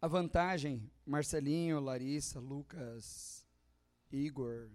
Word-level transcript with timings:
a 0.00 0.06
vantagem, 0.06 0.90
Marcelinho, 1.04 1.80
Larissa, 1.80 2.38
Lucas, 2.38 3.46
Igor, 4.12 4.70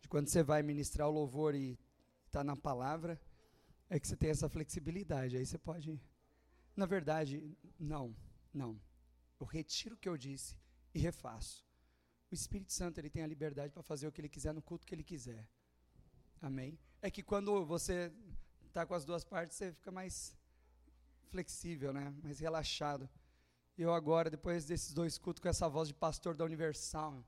de 0.00 0.08
quando 0.08 0.28
você 0.28 0.42
vai 0.42 0.62
ministrar 0.62 1.08
o 1.08 1.12
louvor 1.12 1.54
e 1.54 1.78
está 2.26 2.42
na 2.42 2.56
palavra, 2.56 3.20
é 3.90 3.98
que 4.00 4.08
você 4.08 4.16
tem 4.16 4.30
essa 4.30 4.48
flexibilidade. 4.48 5.36
Aí 5.36 5.44
você 5.44 5.58
pode. 5.58 6.00
Na 6.74 6.86
verdade, 6.86 7.56
não, 7.78 8.14
não. 8.52 8.80
Eu 9.38 9.46
retiro 9.46 9.94
o 9.94 9.98
que 9.98 10.08
eu 10.08 10.16
disse 10.16 10.56
e 10.94 10.98
refaço. 10.98 11.66
O 12.30 12.34
Espírito 12.34 12.72
Santo 12.72 12.98
ele 12.98 13.10
tem 13.10 13.22
a 13.22 13.26
liberdade 13.26 13.72
para 13.72 13.82
fazer 13.82 14.06
o 14.06 14.12
que 14.12 14.20
ele 14.20 14.28
quiser 14.28 14.52
no 14.52 14.62
culto 14.62 14.86
que 14.86 14.94
ele 14.94 15.04
quiser. 15.04 15.46
Amém? 16.40 16.78
É 17.02 17.10
que 17.10 17.22
quando 17.22 17.64
você 17.64 18.12
está 18.66 18.86
com 18.86 18.94
as 18.94 19.04
duas 19.04 19.24
partes, 19.24 19.56
você 19.56 19.72
fica 19.72 19.90
mais 19.90 20.36
flexível, 21.30 21.92
né? 21.92 22.14
mais 22.22 22.38
relaxado. 22.38 23.08
Eu 23.78 23.94
agora, 23.94 24.28
depois 24.28 24.64
desses 24.64 24.92
dois 24.92 25.16
cultos, 25.16 25.40
com 25.40 25.48
essa 25.48 25.68
voz 25.68 25.86
de 25.86 25.94
pastor 25.94 26.34
da 26.34 26.44
Universal. 26.44 27.24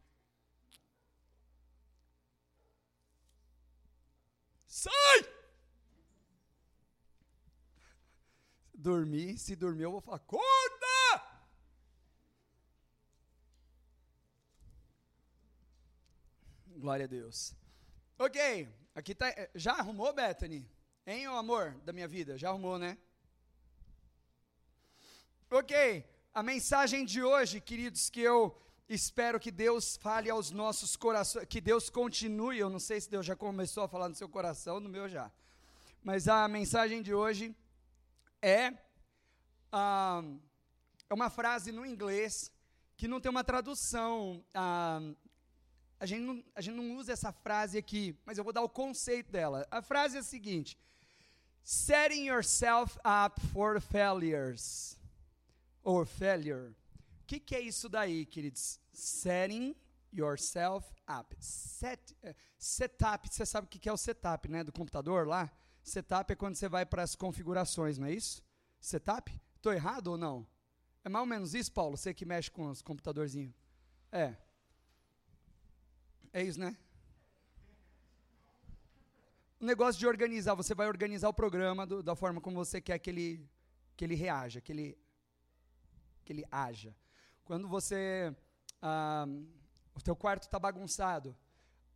Sai! 4.67 5.21
Dormi, 8.75 9.39
se 9.39 9.55
dormir 9.55 9.85
eu 9.85 9.93
vou 9.93 10.01
falar, 10.01 10.17
acorda! 10.17 10.87
Glória 16.67 17.05
a 17.05 17.09
Deus. 17.09 17.55
Ok, 18.19 18.69
aqui 18.93 19.15
tá. 19.15 19.29
Eh, 19.29 19.51
já 19.55 19.75
arrumou, 19.75 20.13
Bethany? 20.13 20.69
Hein, 21.07 21.29
o 21.29 21.37
amor 21.37 21.75
da 21.85 21.93
minha 21.93 22.09
vida? 22.09 22.37
Já 22.37 22.49
arrumou, 22.49 22.77
né? 22.77 22.99
Ok, 25.49 26.05
a 26.33 26.43
mensagem 26.43 27.05
de 27.05 27.23
hoje, 27.23 27.61
queridos, 27.61 28.09
que 28.09 28.21
eu 28.21 28.57
espero 28.89 29.41
que 29.41 29.51
Deus 29.51 29.97
fale 29.97 30.31
aos 30.31 30.53
nossos 30.53 30.97
corações, 30.97 31.45
que 31.47 31.61
Deus 31.61 31.91
continue. 31.91 32.59
Eu 32.59 32.71
não 32.71 32.79
sei 32.79 33.01
se 33.01 33.11
Deus 33.11 33.27
já 33.27 33.35
começou 33.35 33.83
a 33.83 33.89
falar 33.89 34.09
no 34.09 34.15
seu 34.15 34.29
coração, 34.29 34.79
no 34.79 34.89
meu 34.89 35.09
já. 35.09 35.31
Mas 36.03 36.29
a 36.29 36.47
mensagem 36.47 37.03
de 37.03 37.13
hoje 37.13 37.55
é, 38.41 38.73
ah, 39.73 40.23
é 41.09 41.15
uma 41.15 41.31
frase 41.31 41.73
no 41.73 41.85
inglês 41.85 42.51
que 42.97 43.09
não 43.09 43.21
tem 43.21 43.31
uma 43.31 43.43
tradução. 43.43 44.45
Ah, 44.55 45.01
a, 45.99 46.07
gente 46.07 46.23
não, 46.23 46.45
a 46.55 46.61
gente 46.61 46.77
não 46.77 46.97
usa 46.97 47.13
essa 47.13 47.33
frase 47.33 47.77
aqui, 47.77 48.17
mas 48.25 48.39
eu 48.39 48.45
vou 48.45 48.53
dar 48.53 48.63
o 48.63 48.69
conceito 48.69 49.33
dela. 49.33 49.67
A 49.69 49.83
frase 49.83 50.17
é 50.17 50.21
a 50.21 50.23
seguinte: 50.23 50.79
Setting 51.65 52.29
yourself 52.29 52.97
up 53.05 53.41
for 53.49 53.81
failures 53.81 55.00
or 55.83 56.07
failure. 56.07 56.71
O 57.23 57.27
que, 57.27 57.41
que, 57.41 57.55
é 57.55 57.61
isso 57.61 57.89
daí, 57.89 58.27
queridos? 58.27 58.81
Setting 58.93 59.75
yourself 60.13 60.93
up. 61.09 61.35
Set, 61.39 62.17
uh, 62.25 62.35
setup, 62.59 63.29
você 63.33 63.47
sabe 63.47 63.67
o 63.67 63.69
que, 63.69 63.79
que 63.79 63.89
é 63.89 63.93
o 63.93 63.97
setup, 63.97 64.49
né? 64.49 64.65
Do 64.65 64.73
computador 64.73 65.27
lá? 65.27 65.51
Setup 65.83 66.33
é 66.33 66.37
quando 66.37 66.57
você 66.57 66.69
vai 66.69 66.85
para 66.85 67.03
as 67.03 67.15
configurações, 67.15 67.99
não 67.99 68.07
é 68.07 68.13
isso? 68.13 68.43
Setup? 68.81 69.33
Estou 69.57 69.73
errado 69.73 70.09
ou 70.09 70.19
não? 70.19 70.47
É 71.05 71.09
mais 71.09 71.23
ou 71.23 71.27
menos 71.27 71.55
isso, 71.55 71.73
Paulo? 71.73 71.97
Você 71.97 72.13
que 72.13 72.25
mexe 72.25 72.51
com 72.51 72.69
os 72.69 72.83
computadorzinhos. 72.83 73.55
É. 74.13 74.37
É 76.33 76.43
isso, 76.43 76.61
né? 76.61 76.77
O 79.59 79.65
negócio 79.65 79.99
de 79.99 80.07
organizar, 80.07 80.55
você 80.55 80.75
vai 80.75 80.89
organizar 80.89 81.29
o 81.29 81.35
programa 81.35 81.87
do, 81.87 82.03
da 82.03 82.15
forma 82.15 82.41
como 82.41 82.57
você 82.57 82.81
quer 82.81 82.99
que 82.99 83.11
ele, 83.11 83.49
que 83.97 84.05
ele 84.05 84.15
reaja, 84.15 84.61
que 84.61 84.73
ele 84.73 84.99
que 86.31 86.35
ele 86.35 86.47
haja. 86.49 86.95
Quando 87.45 87.67
você, 87.67 88.33
ah, 88.81 89.27
o 89.97 90.01
teu 90.01 90.15
quarto 90.15 90.45
está 90.45 90.61
bagunçado, 90.61 91.37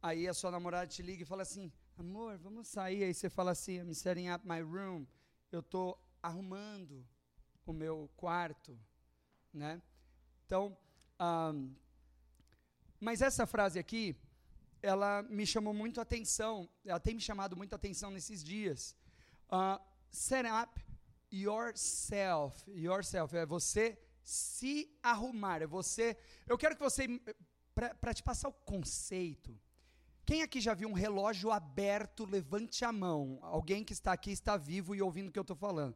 aí 0.02 0.26
a 0.26 0.34
sua 0.34 0.50
namorada 0.50 0.88
te 0.88 1.02
liga 1.02 1.22
e 1.22 1.24
fala 1.24 1.42
assim, 1.42 1.72
amor, 1.96 2.36
vamos 2.38 2.66
sair. 2.66 3.04
Aí 3.04 3.14
você 3.14 3.30
fala 3.30 3.52
assim, 3.52 3.78
I'm 3.78 3.94
setting 3.94 4.28
up 4.28 4.44
my 4.44 4.60
room. 4.60 5.06
Eu 5.52 5.60
estou 5.60 5.96
arrumando 6.20 7.06
o 7.64 7.72
meu 7.72 8.10
quarto, 8.16 8.76
né? 9.52 9.80
Então, 10.44 10.76
um, 11.20 11.72
mas 12.98 13.22
essa 13.22 13.46
frase 13.46 13.78
aqui, 13.78 14.16
ela 14.82 15.22
me 15.22 15.46
chamou 15.46 15.72
muito 15.72 16.00
atenção. 16.00 16.68
Ela 16.84 16.98
tem 16.98 17.14
me 17.14 17.20
chamado 17.20 17.56
muito 17.56 17.72
atenção 17.72 18.10
nesses 18.10 18.42
dias. 18.42 18.96
Uh, 19.48 19.80
set 20.10 20.44
up 20.44 20.84
yourself. 21.30 22.68
Yourself 22.68 23.36
é 23.36 23.46
você 23.46 23.96
se 24.24 24.90
arrumar, 25.02 25.62
é 25.62 25.66
você. 25.66 26.16
Eu 26.46 26.56
quero 26.58 26.74
que 26.74 26.82
você, 26.82 27.06
para 28.00 28.14
te 28.14 28.22
passar 28.22 28.48
o 28.48 28.52
conceito, 28.52 29.56
quem 30.24 30.42
aqui 30.42 30.60
já 30.60 30.72
viu 30.72 30.88
um 30.88 30.94
relógio 30.94 31.50
aberto? 31.50 32.24
Levante 32.24 32.84
a 32.84 32.90
mão. 32.90 33.38
Alguém 33.42 33.84
que 33.84 33.92
está 33.92 34.12
aqui 34.12 34.30
está 34.32 34.56
vivo 34.56 34.94
e 34.94 35.02
ouvindo 35.02 35.28
o 35.28 35.32
que 35.32 35.38
eu 35.38 35.42
estou 35.42 35.56
falando. 35.56 35.94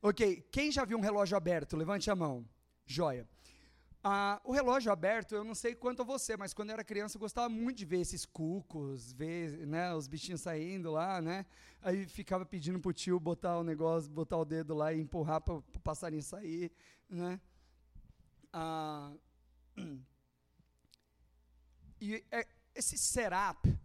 Ok, 0.00 0.46
quem 0.52 0.70
já 0.70 0.84
viu 0.84 0.96
um 0.96 1.00
relógio 1.00 1.36
aberto? 1.36 1.76
Levante 1.76 2.08
a 2.08 2.14
mão. 2.14 2.48
Joia. 2.84 3.28
Ah, 4.04 4.40
o 4.44 4.52
relógio 4.52 4.92
aberto, 4.92 5.34
eu 5.34 5.42
não 5.42 5.52
sei 5.52 5.74
quanto 5.74 6.02
a 6.02 6.04
você, 6.04 6.36
mas 6.36 6.54
quando 6.54 6.68
eu 6.70 6.74
era 6.74 6.84
criança 6.84 7.16
eu 7.16 7.20
gostava 7.20 7.48
muito 7.48 7.78
de 7.78 7.84
ver 7.84 8.02
esses 8.02 8.24
cucos, 8.24 9.12
ver 9.12 9.66
né, 9.66 9.92
os 9.92 10.06
bichinhos 10.06 10.42
saindo 10.42 10.92
lá, 10.92 11.20
né? 11.20 11.44
Aí 11.82 12.06
ficava 12.06 12.46
pedindo 12.46 12.78
pro 12.78 12.92
tio 12.92 13.18
botar 13.18 13.58
o 13.58 13.64
negócio, 13.64 14.08
botar 14.08 14.36
o 14.36 14.44
dedo 14.44 14.74
lá 14.74 14.92
e 14.92 15.00
empurrar 15.00 15.40
para 15.40 15.54
o 15.54 15.62
passarinho 15.82 16.22
sair, 16.22 16.70
né? 17.08 17.40
Ah, 18.58 19.12
e 22.00 22.24
é, 22.30 22.48
esse 22.74 22.96
setup, 22.96 23.78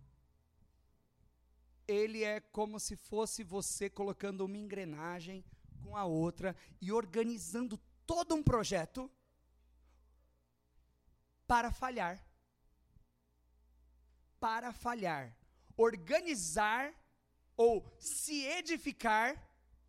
ele 1.85 2.23
é 2.23 2.39
como 2.39 2.79
se 2.79 2.95
fosse 2.95 3.43
você 3.43 3.89
colocando 3.89 4.45
uma 4.45 4.57
engrenagem 4.57 5.43
com 5.83 5.97
a 5.97 6.05
outra 6.05 6.55
e 6.79 6.89
organizando 6.89 7.77
todo 8.05 8.33
um 8.33 8.41
projeto 8.41 9.11
para 11.45 11.69
falhar. 11.69 12.25
Para 14.39 14.71
falhar. 14.71 15.35
Organizar 15.75 16.93
ou 17.57 17.85
se 17.99 18.45
edificar 18.45 19.37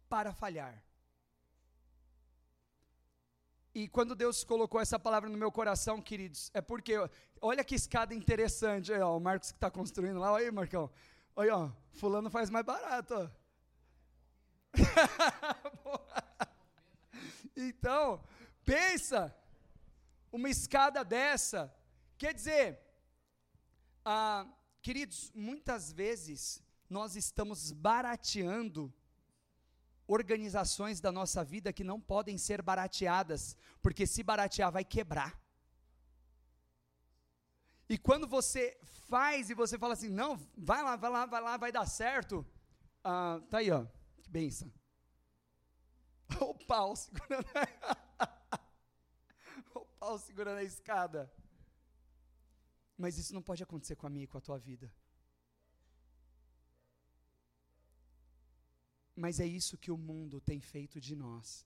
para 0.09 0.32
falhar. 0.32 0.82
E 3.75 3.88
quando 3.88 4.15
Deus 4.15 4.44
colocou 4.44 4.81
essa 4.81 4.99
palavra 4.99 5.31
no 5.31 5.38
meu 5.38 5.50
coração, 5.50 6.00
queridos, 6.00 6.50
é 6.53 6.60
porque, 6.60 6.93
olha 7.41 7.65
que 7.65 7.75
escada 7.75 8.15
interessante, 8.15 8.93
aí, 8.93 9.00
ó, 9.00 9.16
o 9.16 9.21
Marcos 9.21 9.50
que 9.50 9.56
está 9.56 9.71
construindo 9.71 10.21
lá, 10.21 10.33
olha 10.33 10.44
aí, 10.44 10.50
Marcão, 10.50 10.91
olha, 11.34 11.56
ó, 11.56 11.71
fulano 11.93 12.28
faz 12.28 12.50
mais 12.50 12.66
barato, 12.66 13.15
ó. 13.15 13.31
então, 17.56 18.22
pensa, 18.62 19.34
uma 20.31 20.50
escada 20.50 21.03
dessa, 21.03 21.75
quer 22.19 22.34
dizer, 22.34 22.78
ah, 24.05 24.47
queridos, 24.82 25.32
muitas 25.34 25.91
vezes 25.91 26.62
nós 26.91 27.16
estamos 27.16 27.72
barateando 27.72 28.93
organizações 30.12 31.00
da 31.00 31.11
nossa 31.11 31.43
vida 31.53 31.73
que 31.73 31.89
não 31.91 31.99
podem 32.00 32.37
ser 32.39 32.62
barateadas, 32.62 33.56
porque 33.81 34.06
se 34.06 34.23
baratear 34.23 34.71
vai 34.71 34.84
quebrar. 34.84 35.33
E 37.89 37.99
quando 37.99 38.27
você 38.27 38.78
faz 39.09 39.50
e 39.50 39.55
você 39.55 39.78
fala 39.78 39.95
assim, 39.95 40.09
não, 40.09 40.37
vai 40.56 40.83
lá, 40.83 40.97
vai 40.97 41.11
lá, 41.11 41.27
vai 41.27 41.43
lá, 41.43 41.56
vai 41.56 41.73
dar 41.73 41.87
certo, 41.87 42.47
ah, 43.05 43.41
tá 43.50 43.59
aí, 43.59 43.71
ó, 43.71 43.84
que 44.23 44.31
benção. 44.31 44.73
O 46.41 46.55
pau 46.55 46.97
segurando, 46.97 47.44
o 49.75 49.85
pau 50.00 50.19
segurando 50.19 50.58
a 50.58 50.65
escada. 50.65 51.31
Mas 52.97 53.19
isso 53.19 53.35
não 53.35 53.43
pode 53.43 53.62
acontecer 53.62 53.97
com 53.97 54.06
a 54.06 54.11
minha 54.11 54.25
e 54.25 54.29
com 54.29 54.38
a 54.38 54.41
tua 54.41 54.58
vida. 54.58 54.91
Mas 59.22 59.38
é 59.38 59.46
isso 59.46 59.78
que 59.78 59.92
o 59.92 59.96
mundo 59.96 60.40
tem 60.40 60.60
feito 60.60 61.00
de 61.00 61.14
nós. 61.14 61.64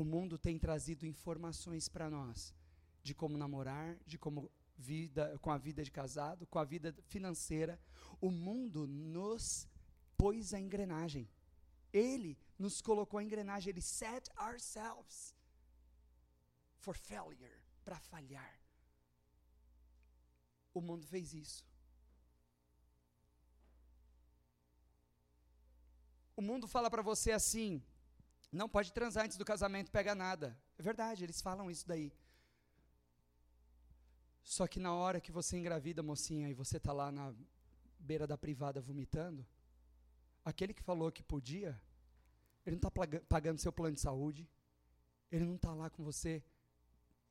O 0.00 0.04
mundo 0.04 0.36
tem 0.36 0.58
trazido 0.58 1.06
informações 1.06 1.88
para 1.88 2.10
nós 2.10 2.54
de 3.02 3.14
como 3.14 3.38
namorar, 3.38 3.98
de 4.04 4.18
como 4.18 4.52
vida, 4.76 5.38
com 5.38 5.50
a 5.50 5.56
vida 5.56 5.82
de 5.82 5.90
casado, 5.90 6.46
com 6.46 6.58
a 6.58 6.64
vida 6.64 6.94
financeira. 7.06 7.80
O 8.20 8.30
mundo 8.30 8.86
nos 8.86 9.66
pôs 10.18 10.52
a 10.52 10.60
engrenagem. 10.60 11.26
Ele 11.94 12.38
nos 12.58 12.82
colocou 12.82 13.18
a 13.18 13.24
engrenagem, 13.24 13.70
ele 13.70 13.80
set 13.80 14.30
ourselves 14.38 15.34
for 16.76 16.94
failure, 16.94 17.58
para 17.86 17.98
falhar. 17.98 18.60
O 20.74 20.82
mundo 20.82 21.06
fez 21.06 21.32
isso. 21.32 21.64
O 26.36 26.42
mundo 26.42 26.68
fala 26.68 26.90
para 26.90 27.02
você 27.02 27.32
assim, 27.32 27.82
Não 28.52 28.68
pode 28.68 28.92
transar 28.92 29.24
antes 29.24 29.36
do 29.36 29.44
casamento, 29.44 29.90
pega 29.90 30.14
nada. 30.14 30.56
É 30.78 30.82
verdade, 30.82 31.24
eles 31.24 31.40
falam 31.40 31.70
isso 31.70 31.86
daí. 31.86 32.12
Só 34.42 34.66
que 34.66 34.78
na 34.78 34.94
hora 34.94 35.20
que 35.20 35.32
você 35.32 35.56
engravida, 35.58 36.02
mocinha, 36.02 36.48
e 36.48 36.54
você 36.54 36.76
está 36.76 36.92
lá 36.92 37.10
na 37.10 37.34
beira 37.98 38.26
da 38.26 38.38
privada 38.38 38.80
vomitando, 38.80 39.44
aquele 40.44 40.72
que 40.72 40.82
falou 40.82 41.10
que 41.10 41.22
podia, 41.22 41.80
ele 42.64 42.76
não 42.76 42.88
está 42.88 43.20
pagando 43.28 43.58
seu 43.58 43.72
plano 43.72 43.96
de 43.96 44.00
saúde, 44.00 44.48
ele 45.32 45.44
não 45.44 45.56
está 45.56 45.74
lá 45.74 45.90
com 45.90 46.04
você 46.04 46.44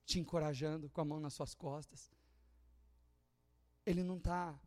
te 0.06 0.20
encorajando 0.20 0.90
com 0.90 1.02
a 1.02 1.06
mão 1.06 1.20
nas 1.20 1.34
suas 1.34 1.56
costas. 1.56 2.12
Ele 3.86 4.04
não 4.04 4.18
está 4.18 4.60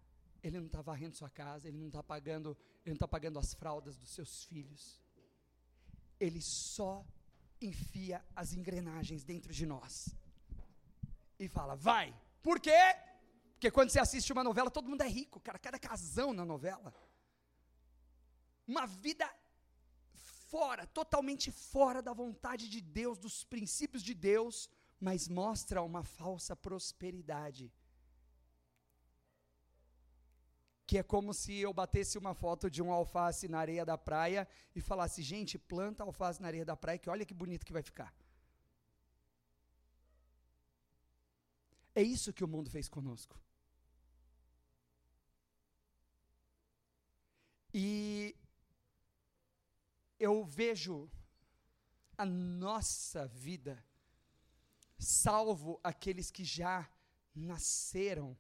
ele 0.43 0.59
não 0.59 0.67
está 0.67 0.81
varrendo 0.81 1.17
sua 1.17 1.31
casa, 1.31 1.69
ele 1.69 1.79
não 1.79 1.89
está 1.89 2.03
pagando, 2.03 2.57
ele 2.85 2.93
não 2.93 2.95
está 2.95 3.09
pagando 3.09 3.39
as 3.39 3.55
fraldas 3.55 3.97
dos 3.97 4.11
seus 4.11 4.45
filhos. 4.45 5.01
Ele 6.19 6.41
só 6.41 7.05
enfia 7.61 8.25
as 8.35 8.53
engrenagens 8.53 9.25
dentro 9.25 9.53
de 9.53 9.67
nós 9.67 10.15
e 11.39 11.49
fala: 11.49 11.75
"Vai". 11.75 12.15
Por 12.43 12.61
quê? 12.61 12.81
Porque 13.55 13.71
quando 13.71 13.91
você 13.91 13.99
assiste 13.99 14.33
uma 14.33 14.45
novela, 14.45 14.71
todo 14.71 14.89
mundo 14.89 15.03
é 15.03 15.09
rico, 15.09 15.41
cara, 15.41 15.59
cada 15.59 15.79
casão 15.79 16.33
na 16.33 16.45
novela. 16.45 16.95
Uma 18.67 18.87
vida 18.87 19.29
fora, 20.49 20.87
totalmente 20.87 21.51
fora 21.51 22.01
da 22.01 22.13
vontade 22.13 22.69
de 22.69 22.81
Deus, 22.81 23.19
dos 23.19 23.45
princípios 23.45 24.03
de 24.03 24.15
Deus, 24.15 24.71
mas 25.01 25.29
mostra 25.29 25.83
uma 25.83 26.03
falsa 26.05 26.55
prosperidade. 26.55 27.73
Que 30.89 30.97
é 30.99 31.03
como 31.15 31.31
se 31.41 31.53
eu 31.67 31.73
batesse 31.81 32.17
uma 32.23 32.35
foto 32.43 32.71
de 32.75 32.81
um 32.85 32.91
alface 33.01 33.47
na 33.53 33.59
areia 33.65 33.85
da 33.91 33.99
praia 34.09 34.43
e 34.75 34.81
falasse, 34.81 35.21
gente, 35.33 35.59
planta 35.73 36.03
alface 36.03 36.41
na 36.43 36.49
areia 36.53 36.65
da 36.71 36.77
praia, 36.83 36.99
que 37.03 37.11
olha 37.15 37.27
que 37.31 37.35
bonito 37.43 37.67
que 37.67 37.77
vai 37.79 37.85
ficar. 37.91 38.11
É 42.01 42.03
isso 42.17 42.33
que 42.33 42.45
o 42.47 42.49
mundo 42.55 42.71
fez 42.71 42.89
conosco. 42.89 43.37
E 47.75 48.35
eu 50.19 50.35
vejo 50.45 50.97
a 52.17 52.25
nossa 52.25 53.27
vida, 53.27 53.85
salvo 54.99 55.79
aqueles 55.85 56.31
que 56.31 56.45
já 56.45 56.91
nasceram 57.35 58.37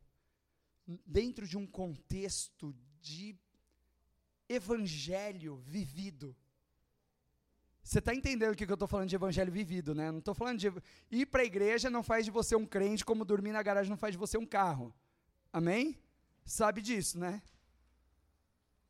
dentro 1.06 1.46
de 1.46 1.56
um 1.56 1.66
contexto 1.66 2.74
de 3.00 3.36
evangelho 4.48 5.56
vivido. 5.56 6.34
Você 7.82 7.98
está 8.00 8.14
entendendo 8.14 8.52
o 8.52 8.56
que 8.56 8.64
eu 8.64 8.74
estou 8.74 8.88
falando 8.88 9.08
de 9.08 9.14
evangelho 9.14 9.52
vivido, 9.52 9.94
né? 9.94 10.10
Não 10.10 10.18
estou 10.18 10.34
falando 10.34 10.58
de. 10.58 10.72
Ir 11.10 11.26
para 11.26 11.42
a 11.42 11.44
igreja 11.44 11.88
não 11.88 12.02
faz 12.02 12.24
de 12.24 12.30
você 12.30 12.54
um 12.54 12.66
crente, 12.66 13.04
como 13.04 13.24
dormir 13.24 13.52
na 13.52 13.62
garagem 13.62 13.90
não 13.90 13.96
faz 13.96 14.12
de 14.12 14.18
você 14.18 14.36
um 14.36 14.46
carro. 14.46 14.94
Amém? 15.52 15.98
Sabe 16.44 16.82
disso, 16.82 17.18
né? 17.18 17.42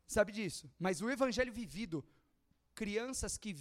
Sabe 0.06 0.32
disso. 0.32 0.70
Mas 0.78 1.00
o 1.00 1.10
evangelho 1.10 1.52
vivido, 1.52 2.04
crianças 2.74 3.36
que 3.36 3.54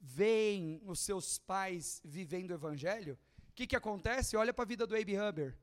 veem 0.00 0.80
os 0.84 1.00
seus 1.00 1.38
pais 1.38 2.00
vivendo 2.04 2.50
o 2.50 2.54
evangelho, 2.54 3.18
o 3.48 3.52
que, 3.54 3.66
que 3.66 3.76
acontece? 3.76 4.36
Olha 4.36 4.52
para 4.52 4.64
a 4.64 4.68
vida 4.68 4.86
do 4.86 4.94
Abe 4.94 5.18
Huber. 5.18 5.56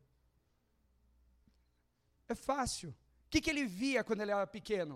É 2.34 2.36
fácil. 2.36 2.90
O 3.26 3.30
que, 3.32 3.40
que 3.44 3.50
ele 3.52 3.66
via 3.82 4.04
quando 4.04 4.22
ele 4.22 4.32
era 4.32 4.48
pequeno? 4.48 4.96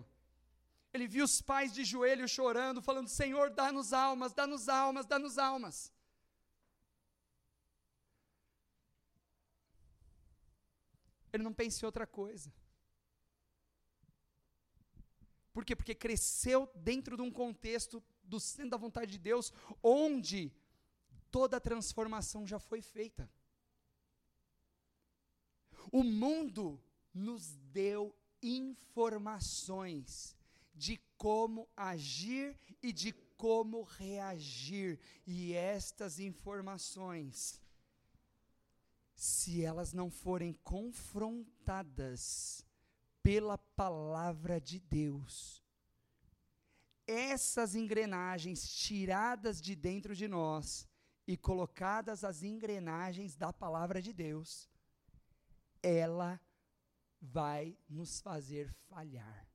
Ele 0.93 1.07
via 1.13 1.23
os 1.23 1.35
pais 1.49 1.71
de 1.77 1.83
joelho 1.91 2.27
chorando, 2.27 2.81
falando: 2.89 3.09
Senhor, 3.21 3.47
dá-nos 3.51 3.93
almas, 3.93 4.33
dá-nos 4.39 4.67
almas, 4.67 5.05
dá-nos 5.05 5.37
almas. 5.37 5.75
Ele 11.31 11.43
não 11.43 11.53
pensa 11.53 11.77
em 11.79 11.85
outra 11.85 12.07
coisa. 12.07 12.51
Por 15.53 15.63
quê? 15.63 15.75
Porque 15.75 15.93
cresceu 16.05 16.61
dentro 16.89 17.15
de 17.17 17.23
um 17.27 17.31
contexto 17.31 18.03
do 18.23 18.39
centro 18.39 18.71
da 18.71 18.77
vontade 18.77 19.11
de 19.11 19.19
Deus, 19.19 19.53
onde 19.83 20.51
toda 21.29 21.57
a 21.57 21.65
transformação 21.69 22.47
já 22.47 22.59
foi 22.69 22.81
feita. 22.81 23.29
O 25.91 26.03
mundo 26.03 26.63
nos 27.17 27.55
deu 27.73 28.15
informações 28.41 30.37
de 30.73 30.97
como 31.17 31.67
agir 31.75 32.57
e 32.81 32.93
de 32.93 33.11
como 33.35 33.83
reagir, 33.83 34.97
e 35.25 35.53
estas 35.53 36.17
informações, 36.19 37.61
se 39.15 39.63
elas 39.63 39.93
não 39.93 40.09
forem 40.09 40.53
confrontadas 40.63 42.65
pela 43.21 43.57
palavra 43.57 44.59
de 44.59 44.79
Deus. 44.79 45.63
Essas 47.05 47.75
engrenagens 47.75 48.67
tiradas 48.67 49.61
de 49.61 49.75
dentro 49.75 50.15
de 50.15 50.27
nós 50.27 50.87
e 51.27 51.37
colocadas 51.37 52.23
as 52.23 52.41
engrenagens 52.43 53.35
da 53.35 53.53
palavra 53.53 54.01
de 54.01 54.13
Deus, 54.13 54.67
ela 55.81 56.39
vai 57.21 57.77
nos 57.89 58.21
fazer 58.21 58.73
falhar. 58.89 59.47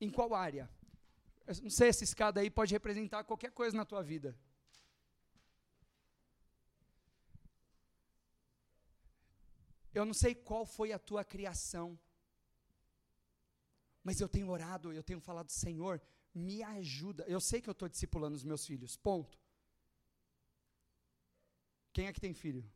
Em 0.00 0.10
qual 0.10 0.34
área? 0.34 0.68
Eu 1.46 1.54
não 1.62 1.70
sei, 1.70 1.88
essa 1.88 2.04
escada 2.04 2.40
aí 2.40 2.50
pode 2.50 2.72
representar 2.72 3.24
qualquer 3.24 3.52
coisa 3.52 3.76
na 3.76 3.84
tua 3.84 4.02
vida. 4.02 4.36
Eu 9.94 10.04
não 10.04 10.14
sei 10.14 10.34
qual 10.34 10.64
foi 10.64 10.92
a 10.92 10.98
tua 10.98 11.24
criação. 11.24 11.98
Mas 14.02 14.20
eu 14.20 14.28
tenho 14.28 14.48
orado, 14.48 14.92
eu 14.92 15.02
tenho 15.02 15.20
falado, 15.20 15.50
Senhor, 15.50 16.00
me 16.34 16.62
ajuda. 16.62 17.24
Eu 17.28 17.40
sei 17.40 17.60
que 17.60 17.68
eu 17.68 17.72
estou 17.72 17.88
discipulando 17.88 18.34
os 18.34 18.44
meus 18.44 18.66
filhos, 18.66 18.96
ponto. 18.96 19.38
Quem 21.92 22.06
é 22.06 22.12
que 22.12 22.20
tem 22.20 22.32
filho? 22.32 22.68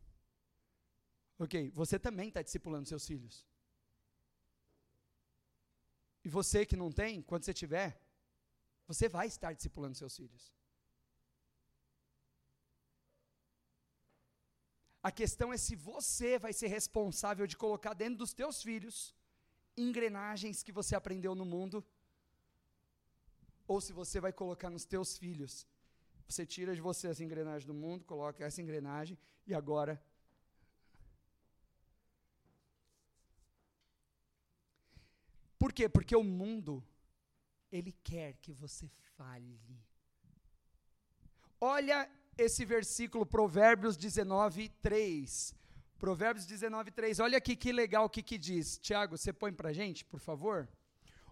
Ok, 1.39 1.71
você 1.71 1.99
também 1.99 2.29
está 2.29 2.43
discipulando 2.43 2.89
seus 2.89 3.07
filhos. 3.07 3.47
E 6.25 6.29
você 6.29 6.65
que 6.67 6.77
não 6.77 6.91
tem, 6.91 7.23
quando 7.23 7.45
você 7.45 7.55
tiver, 7.55 8.01
você 8.87 9.09
vai 9.09 9.27
estar 9.27 9.53
discipulando 9.53 9.97
seus 9.97 10.17
filhos. 10.17 10.53
A 15.03 15.13
questão 15.13 15.53
é 15.53 15.57
se 15.57 15.77
você 15.77 16.39
vai 16.39 16.53
ser 16.53 16.67
responsável 16.67 17.47
de 17.47 17.57
colocar 17.57 17.95
dentro 17.95 18.19
dos 18.19 18.33
teus 18.33 18.61
filhos 18.63 19.15
engrenagens 19.77 20.63
que 20.63 20.73
você 20.73 20.97
aprendeu 20.97 21.35
no 21.35 21.45
mundo, 21.45 21.85
ou 23.69 23.81
se 23.81 23.93
você 23.93 24.19
vai 24.21 24.33
colocar 24.33 24.71
nos 24.71 24.85
teus 24.85 25.17
filhos. 25.19 25.67
Você 26.29 26.45
tira 26.45 26.75
de 26.75 26.81
você 26.81 27.07
as 27.07 27.21
engrenagens 27.21 27.65
do 27.65 27.75
mundo, 27.75 28.05
coloca 28.05 28.45
essa 28.45 28.61
engrenagem 28.61 29.17
e 29.47 29.55
agora 29.55 30.03
Por 35.67 35.73
quê? 35.73 35.89
Porque 35.89 36.15
o 36.15 36.23
mundo 36.23 36.73
ele 37.73 37.91
quer 38.05 38.35
que 38.35 38.53
você 38.53 38.89
fale. 39.17 39.61
Olha 41.61 42.09
esse 42.39 42.65
versículo 42.65 43.27
Provérbios 43.27 43.97
19, 43.97 44.69
3. 44.81 45.53
Provérbios 45.99 46.47
19, 46.47 46.93
3. 46.93 47.19
Olha 47.19 47.39
aqui 47.39 47.57
que 47.57 47.73
legal 47.73 48.05
o 48.05 48.09
que, 48.09 48.23
que 48.23 48.39
diz. 48.39 48.79
Tiago, 48.79 49.19
você 49.19 49.33
põe 49.33 49.53
para 49.53 49.73
gente, 49.73 50.05
por 50.05 50.21
favor? 50.21 50.69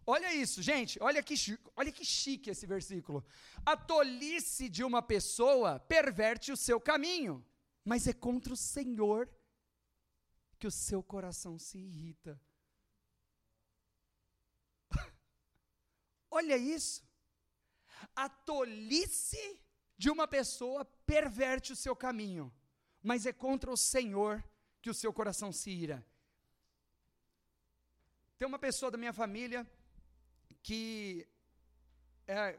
Olha 0.05 0.35
isso, 0.35 0.61
gente, 0.61 0.99
olha 1.01 1.23
que, 1.23 1.37
olha 1.77 1.93
que 1.93 2.05
chique 2.05 2.51
esse 2.51 2.67
versículo. 2.67 3.25
A 3.65 3.77
tolice 3.77 4.69
de 4.69 4.83
uma 4.83 5.01
pessoa 5.01 5.79
perverte 5.79 6.51
o 6.51 6.57
seu 6.57 6.81
caminho, 6.81 7.47
mas 7.85 8.09
é 8.09 8.13
contra 8.13 8.53
o 8.53 8.57
Senhor 8.57 9.31
que 10.59 10.67
o 10.67 10.73
seu 10.73 11.05
coração 11.05 11.57
se 11.57 11.79
irrita. 11.79 12.37
Olha 16.39 16.57
isso. 16.57 17.03
A 18.15 18.29
tolice 18.29 19.45
de 19.97 20.11
uma 20.11 20.27
pessoa 20.27 20.85
perverte 21.07 21.73
o 21.73 21.77
seu 21.85 21.95
caminho, 21.95 22.53
mas 23.03 23.27
é 23.27 23.33
contra 23.33 23.71
o 23.71 23.77
Senhor 23.77 24.43
que 24.83 24.91
o 24.91 24.95
seu 25.03 25.13
coração 25.13 25.51
se 25.53 25.71
ira. 25.71 26.05
Tem 28.39 28.47
uma 28.49 28.59
pessoa 28.59 28.91
da 28.91 28.99
minha 28.99 29.13
família 29.13 29.61
que 30.63 31.27
é 32.27 32.59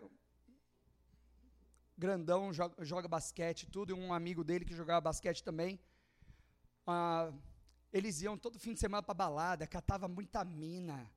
grandão, 1.98 2.54
joga, 2.54 2.84
joga 2.84 3.08
basquete 3.08 3.68
tudo, 3.68 3.92
e 3.92 3.94
um 3.94 4.14
amigo 4.14 4.44
dele 4.44 4.66
que 4.66 4.76
jogava 4.76 5.02
basquete 5.02 5.44
também. 5.44 5.80
Ah, 6.88 7.32
eles 7.92 8.22
iam 8.22 8.38
todo 8.38 8.60
fim 8.60 8.74
de 8.74 8.80
semana 8.80 9.04
para 9.04 9.14
balada, 9.14 9.68
catava 9.68 10.08
muita 10.08 10.44
mina, 10.44 11.10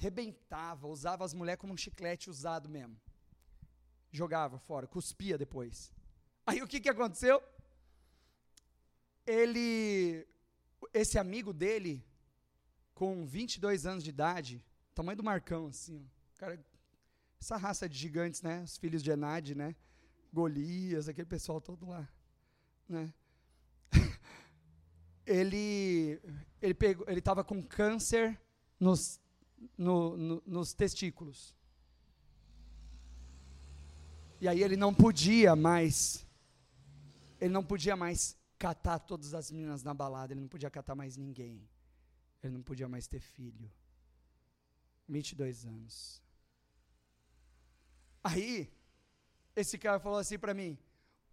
rebentava, 0.00 0.88
usava 0.88 1.24
as 1.24 1.34
mulheres 1.34 1.60
como 1.60 1.74
um 1.74 1.76
chiclete 1.76 2.30
usado 2.30 2.68
mesmo. 2.68 2.96
Jogava 4.10 4.58
fora, 4.58 4.86
cuspia 4.86 5.36
depois. 5.36 5.92
Aí 6.46 6.62
o 6.62 6.66
que, 6.66 6.80
que 6.80 6.88
aconteceu? 6.88 7.40
Ele, 9.26 10.26
esse 10.94 11.18
amigo 11.18 11.52
dele, 11.52 12.04
com 12.94 13.26
22 13.26 13.84
anos 13.86 14.02
de 14.02 14.10
idade, 14.10 14.64
tamanho 14.94 15.18
do 15.18 15.22
Marcão, 15.22 15.66
assim, 15.66 15.96
ó, 15.96 16.38
cara, 16.38 16.58
essa 17.38 17.56
raça 17.58 17.88
de 17.88 17.96
gigantes, 17.96 18.40
né? 18.42 18.62
Os 18.62 18.78
filhos 18.78 19.02
de 19.02 19.10
Enad, 19.10 19.54
né? 19.54 19.76
Golias, 20.32 21.08
aquele 21.08 21.26
pessoal 21.26 21.60
todo 21.60 21.86
lá, 21.86 22.08
né? 22.88 23.12
ele 25.26 26.20
ele 26.60 26.74
pegou, 26.74 27.04
ele 27.08 27.18
estava 27.18 27.44
com 27.44 27.62
câncer 27.62 28.40
nos, 28.78 29.20
no, 29.76 30.16
no, 30.16 30.42
nos 30.46 30.72
testículos. 30.72 31.54
E 34.40 34.48
aí 34.48 34.62
ele 34.62 34.76
não 34.76 34.94
podia 34.94 35.54
mais, 35.54 36.26
ele 37.40 37.52
não 37.52 37.64
podia 37.64 37.94
mais 37.96 38.38
catar 38.58 38.98
todas 38.98 39.34
as 39.34 39.50
meninas 39.50 39.82
na 39.82 39.92
balada, 39.92 40.32
ele 40.32 40.40
não 40.40 40.48
podia 40.48 40.70
catar 40.70 40.94
mais 40.94 41.16
ninguém. 41.16 41.68
Ele 42.42 42.54
não 42.54 42.62
podia 42.62 42.88
mais 42.88 43.06
ter 43.06 43.20
filho. 43.20 43.70
22 45.08 45.66
anos. 45.66 46.22
Aí, 48.22 48.72
esse 49.56 49.76
cara 49.78 49.98
falou 49.98 50.18
assim 50.18 50.38
para 50.38 50.54
mim: 50.54 50.78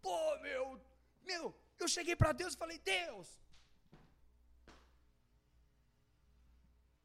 Pô, 0.02 0.40
meu, 0.40 0.82
meu, 1.26 1.56
eu 1.80 1.88
cheguei 1.88 2.16
para 2.16 2.32
Deus 2.34 2.54
e 2.54 2.58
falei: 2.58 2.80
Deus, 2.80 3.28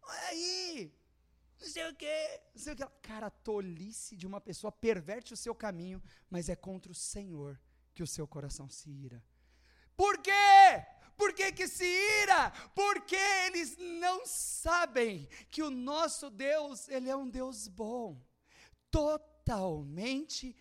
olha 0.03 0.29
aí, 0.29 0.93
não 1.63 1.69
sei 1.69 1.89
o 1.89 1.95
quê, 1.95 2.41
não 2.55 2.61
sei 2.61 2.73
o 2.73 2.77
que. 2.77 2.87
Cara, 3.03 3.27
a 3.27 3.31
tolice 3.31 4.17
de 4.17 4.27
uma 4.27 4.41
pessoa 4.41 4.73
perverte 4.73 5.33
o 5.33 5.37
seu 5.37 5.55
caminho, 5.55 6.03
mas 6.29 6.49
é 6.49 6.57
contra 6.57 6.91
o 6.91 6.95
Senhor 6.95 7.59
que 7.95 8.03
o 8.03 8.07
seu 8.07 8.27
coração 8.27 8.69
se 8.69 8.91
ira. 8.91 9.23
Por 9.97 10.19
quê? 10.19 10.33
Por 11.17 11.33
que, 11.33 11.53
que 11.53 11.69
se 11.69 11.85
ira? 11.85 12.51
Porque 12.75 13.17
eles 13.47 13.77
não 13.79 14.27
sabem 14.27 15.29
que 15.51 15.63
o 15.63 15.71
nosso 15.71 16.31
Deus, 16.31 16.89
Ele 16.89 17.09
é 17.09 17.17
um 17.17 17.29
Deus 17.29 17.69
bom, 17.69 18.21
totalmente 18.91 20.57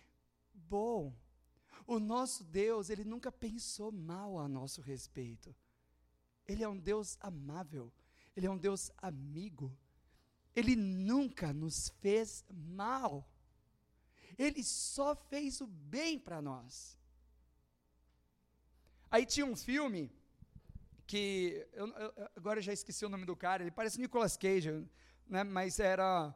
bom. 0.52 1.16
O 1.84 1.98
nosso 1.98 2.44
Deus, 2.44 2.90
Ele 2.90 3.04
nunca 3.04 3.32
pensou 3.32 3.90
mal 3.90 4.38
a 4.38 4.46
nosso 4.46 4.80
respeito. 4.80 5.54
Ele 6.46 6.62
é 6.62 6.68
um 6.68 6.78
Deus 6.78 7.16
amável, 7.20 7.92
Ele 8.36 8.46
é 8.46 8.50
um 8.50 8.58
Deus 8.58 8.90
amigo, 8.98 9.76
ele 10.54 10.76
nunca 10.76 11.52
nos 11.52 11.88
fez 12.00 12.44
mal. 12.50 13.28
Ele 14.38 14.62
só 14.62 15.14
fez 15.14 15.60
o 15.60 15.66
bem 15.66 16.18
para 16.18 16.40
nós. 16.40 16.98
Aí 19.10 19.26
tinha 19.26 19.44
um 19.44 19.56
filme 19.56 20.10
que 21.06 21.66
eu, 21.74 21.86
eu, 21.88 22.12
agora 22.36 22.58
eu 22.58 22.62
já 22.62 22.72
esqueci 22.72 23.04
o 23.04 23.08
nome 23.08 23.26
do 23.26 23.36
cara. 23.36 23.62
Ele 23.62 23.70
parece 23.70 24.00
Nicolas 24.00 24.36
Cage, 24.36 24.86
né? 25.26 25.44
Mas 25.44 25.78
era 25.78 26.34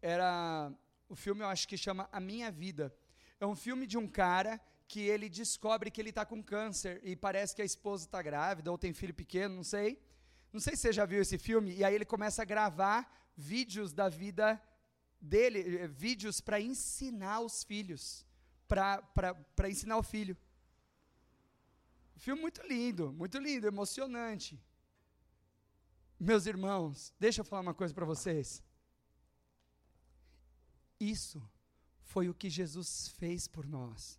era 0.00 0.72
o 1.08 1.16
filme 1.16 1.42
eu 1.42 1.48
acho 1.48 1.66
que 1.66 1.76
chama 1.76 2.08
A 2.12 2.20
Minha 2.20 2.50
Vida. 2.50 2.94
É 3.40 3.46
um 3.46 3.54
filme 3.56 3.86
de 3.86 3.96
um 3.96 4.06
cara 4.06 4.60
que 4.86 5.00
ele 5.00 5.28
descobre 5.28 5.90
que 5.90 6.00
ele 6.00 6.08
está 6.10 6.24
com 6.24 6.42
câncer 6.42 7.00
e 7.04 7.14
parece 7.14 7.54
que 7.54 7.62
a 7.62 7.64
esposa 7.64 8.04
está 8.06 8.22
grávida 8.22 8.70
ou 8.70 8.78
tem 8.78 8.92
filho 8.92 9.14
pequeno, 9.14 9.54
não 9.56 9.64
sei. 9.64 10.00
Não 10.52 10.60
sei 10.60 10.74
se 10.74 10.82
você 10.82 10.92
já 10.92 11.04
viu 11.04 11.20
esse 11.20 11.36
filme. 11.36 11.74
E 11.74 11.84
aí 11.84 11.94
ele 11.94 12.04
começa 12.04 12.42
a 12.42 12.44
gravar 12.44 13.17
vídeos 13.38 13.92
da 13.92 14.08
vida 14.08 14.60
dele, 15.20 15.60
eh, 15.78 15.86
vídeos 15.86 16.40
para 16.40 16.60
ensinar 16.60 17.40
os 17.40 17.62
filhos, 17.62 18.26
para 18.66 19.70
ensinar 19.70 19.96
o 19.96 20.02
filho. 20.02 20.36
Filme 22.16 22.42
muito 22.42 22.60
lindo, 22.66 23.12
muito 23.12 23.38
lindo, 23.38 23.68
emocionante. 23.68 24.60
Meus 26.18 26.46
irmãos, 26.46 27.14
deixa 27.18 27.42
eu 27.42 27.44
falar 27.44 27.62
uma 27.62 27.74
coisa 27.74 27.94
para 27.94 28.04
vocês. 28.04 28.60
Isso 30.98 31.40
foi 32.00 32.28
o 32.28 32.34
que 32.34 32.50
Jesus 32.50 33.06
fez 33.20 33.46
por 33.46 33.64
nós. 33.64 34.18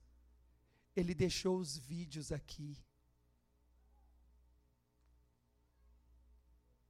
Ele 0.95 1.13
deixou 1.13 1.59
os 1.59 1.77
vídeos 1.77 2.31
aqui. 2.31 2.77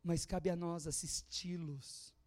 Mas 0.04 0.28
cabe 0.28 0.52
a 0.52 0.56
nós 0.56 0.86
assisti-los 0.86 2.19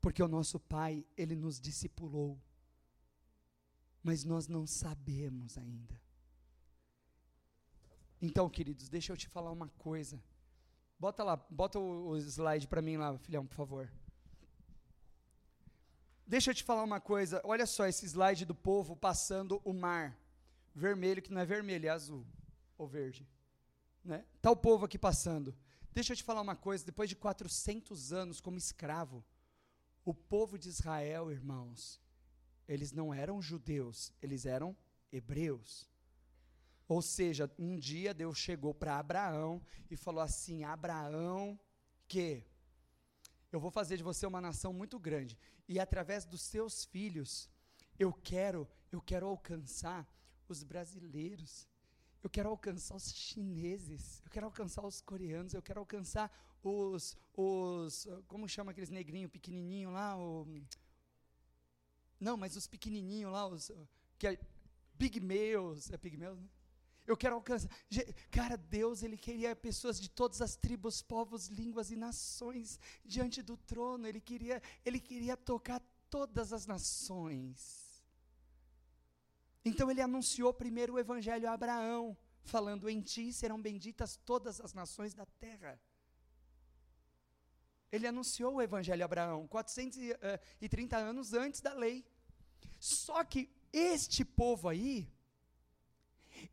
porque 0.00 0.22
o 0.22 0.28
nosso 0.28 0.58
Pai, 0.58 1.04
Ele 1.16 1.34
nos 1.34 1.60
discipulou. 1.60 2.40
Mas 4.02 4.24
nós 4.24 4.46
não 4.46 4.66
sabemos 4.66 5.58
ainda. 5.58 6.00
Então, 8.20 8.48
queridos, 8.48 8.88
deixa 8.88 9.12
eu 9.12 9.16
te 9.16 9.28
falar 9.28 9.52
uma 9.52 9.68
coisa. 9.68 10.22
Bota 10.98 11.22
lá, 11.22 11.36
bota 11.36 11.78
o, 11.78 12.08
o 12.08 12.16
slide 12.16 12.66
para 12.66 12.82
mim 12.82 12.96
lá, 12.96 13.16
filhão, 13.18 13.46
por 13.46 13.54
favor. 13.54 13.92
Deixa 16.26 16.50
eu 16.50 16.54
te 16.54 16.64
falar 16.64 16.82
uma 16.82 17.00
coisa. 17.00 17.40
Olha 17.44 17.66
só 17.66 17.86
esse 17.86 18.04
slide 18.04 18.44
do 18.44 18.54
povo 18.54 18.96
passando 18.96 19.60
o 19.64 19.72
mar. 19.72 20.18
Vermelho, 20.74 21.22
que 21.22 21.32
não 21.32 21.40
é 21.40 21.46
vermelho, 21.46 21.86
é 21.86 21.90
azul. 21.90 22.26
Ou 22.76 22.86
verde. 22.86 23.26
Né? 24.04 24.24
Tá 24.42 24.50
o 24.50 24.56
povo 24.56 24.84
aqui 24.84 24.98
passando. 24.98 25.56
Deixa 25.92 26.12
eu 26.12 26.16
te 26.16 26.22
falar 26.22 26.40
uma 26.40 26.56
coisa. 26.56 26.84
Depois 26.84 27.08
de 27.08 27.16
400 27.16 28.12
anos 28.12 28.40
como 28.40 28.58
escravo, 28.58 29.24
o 30.08 30.14
povo 30.14 30.58
de 30.58 30.70
Israel, 30.70 31.30
irmãos, 31.30 32.00
eles 32.66 32.92
não 32.92 33.12
eram 33.12 33.42
judeus, 33.42 34.10
eles 34.22 34.46
eram 34.46 34.74
hebreus. 35.12 35.86
Ou 36.88 37.02
seja, 37.02 37.52
um 37.58 37.78
dia 37.78 38.14
Deus 38.14 38.38
chegou 38.38 38.72
para 38.72 38.98
Abraão 38.98 39.60
e 39.90 39.96
falou 39.98 40.22
assim: 40.22 40.64
Abraão, 40.64 41.60
que 42.06 42.42
eu 43.52 43.60
vou 43.60 43.70
fazer 43.70 43.98
de 43.98 44.02
você 44.02 44.24
uma 44.24 44.40
nação 44.40 44.72
muito 44.72 44.98
grande 44.98 45.38
e 45.68 45.78
através 45.78 46.24
dos 46.24 46.40
seus 46.40 46.86
filhos 46.86 47.50
eu 47.98 48.10
quero, 48.10 48.66
eu 48.90 49.02
quero 49.02 49.26
alcançar 49.26 50.08
os 50.48 50.62
brasileiros. 50.62 51.68
Eu 52.22 52.30
quero 52.30 52.48
alcançar 52.48 52.96
os 52.96 53.12
chineses, 53.12 54.22
eu 54.24 54.30
quero 54.30 54.46
alcançar 54.46 54.84
os 54.84 55.02
coreanos, 55.02 55.52
eu 55.52 55.62
quero 55.62 55.80
alcançar 55.80 56.32
os, 56.62 57.16
os 57.34 58.08
como 58.26 58.48
chama 58.48 58.70
aqueles 58.70 58.90
negrinhos 58.90 59.30
pequenininhos 59.30 59.92
lá, 59.92 60.16
o, 60.16 60.46
não, 62.20 62.36
mas 62.36 62.56
os 62.56 62.66
pequenininhos 62.66 63.32
lá, 63.32 63.46
os 63.46 63.70
que 64.18 64.26
é 64.26 64.38
pigmeus, 64.98 65.90
é 65.90 65.96
pigmeus, 65.96 66.38
né? 66.40 66.48
Eu 67.06 67.16
quero 67.16 67.36
alcançar. 67.36 67.70
Cara, 68.30 68.54
Deus, 68.58 69.02
Ele 69.02 69.16
queria 69.16 69.56
pessoas 69.56 69.98
de 69.98 70.10
todas 70.10 70.42
as 70.42 70.56
tribos, 70.56 71.00
povos, 71.00 71.46
línguas 71.46 71.90
e 71.90 71.96
nações 71.96 72.78
diante 73.02 73.40
do 73.40 73.56
trono. 73.56 74.06
Ele 74.06 74.20
queria, 74.20 74.60
Ele 74.84 75.00
queria 75.00 75.34
tocar 75.34 75.80
todas 76.10 76.52
as 76.52 76.66
nações. 76.66 77.88
Então 79.64 79.90
ele 79.90 80.02
anunciou 80.02 80.52
primeiro 80.52 80.94
o 80.94 80.98
evangelho 80.98 81.48
a 81.48 81.52
Abraão, 81.52 82.16
falando: 82.42 82.88
Em 82.88 83.00
ti 83.00 83.32
serão 83.32 83.60
benditas 83.60 84.16
todas 84.16 84.60
as 84.60 84.74
nações 84.74 85.14
da 85.14 85.24
terra. 85.24 85.80
Ele 87.90 88.06
anunciou 88.06 88.54
o 88.54 88.62
evangelho 88.62 89.02
a 89.02 89.06
Abraão 89.06 89.46
430 89.48 90.96
eh, 90.96 91.00
anos 91.00 91.32
antes 91.32 91.60
da 91.60 91.72
lei. 91.72 92.04
Só 92.78 93.24
que 93.24 93.50
este 93.72 94.24
povo 94.24 94.68
aí, 94.68 95.10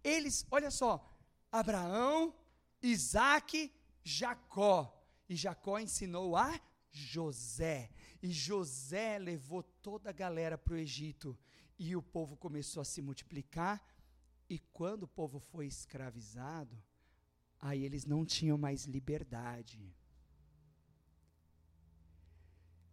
eles, 0.04 0.46
olha 0.50 0.72
só, 0.72 1.12
Abraão, 1.52 2.34
Isaac, 2.82 3.72
Jacó. 4.04 4.92
E 5.28 5.36
Jacó 5.36 5.80
ensinou 5.80 6.36
a 6.36 6.60
José. 6.92 7.90
E 8.22 8.32
José 8.32 9.18
levou 9.20 9.64
toda 9.64 10.10
a 10.10 10.14
galera 10.14 10.58
para 10.58 10.74
o 10.74 10.78
Egito. 10.78 11.38
E 11.78 11.96
o 11.96 12.02
povo 12.02 12.38
começou 12.38 12.82
a 12.82 12.86
se 12.86 13.02
multiplicar. 13.02 13.84
E 14.50 14.60
quando 14.60 15.04
o 15.04 15.08
povo 15.08 15.40
foi 15.40 15.66
escravizado, 15.66 16.82
aí 17.60 17.84
eles 17.84 18.06
não 18.06 18.26
tinham 18.26 18.58
mais 18.58 18.86
liberdade. 18.86 19.94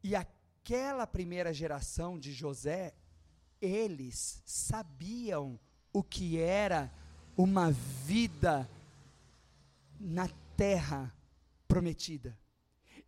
E 0.03 0.17
aquela 0.17 1.07
primeira 1.07 1.53
geração 1.53 2.19
de 2.19 2.33
José, 2.33 2.95
eles 3.61 4.43
sabiam 4.45 5.59
o 5.93 6.03
que 6.03 6.39
era 6.39 6.93
uma 7.37 7.71
vida 7.71 8.69
na 10.01 10.29
terra 10.57 11.15
prometida. 11.69 12.37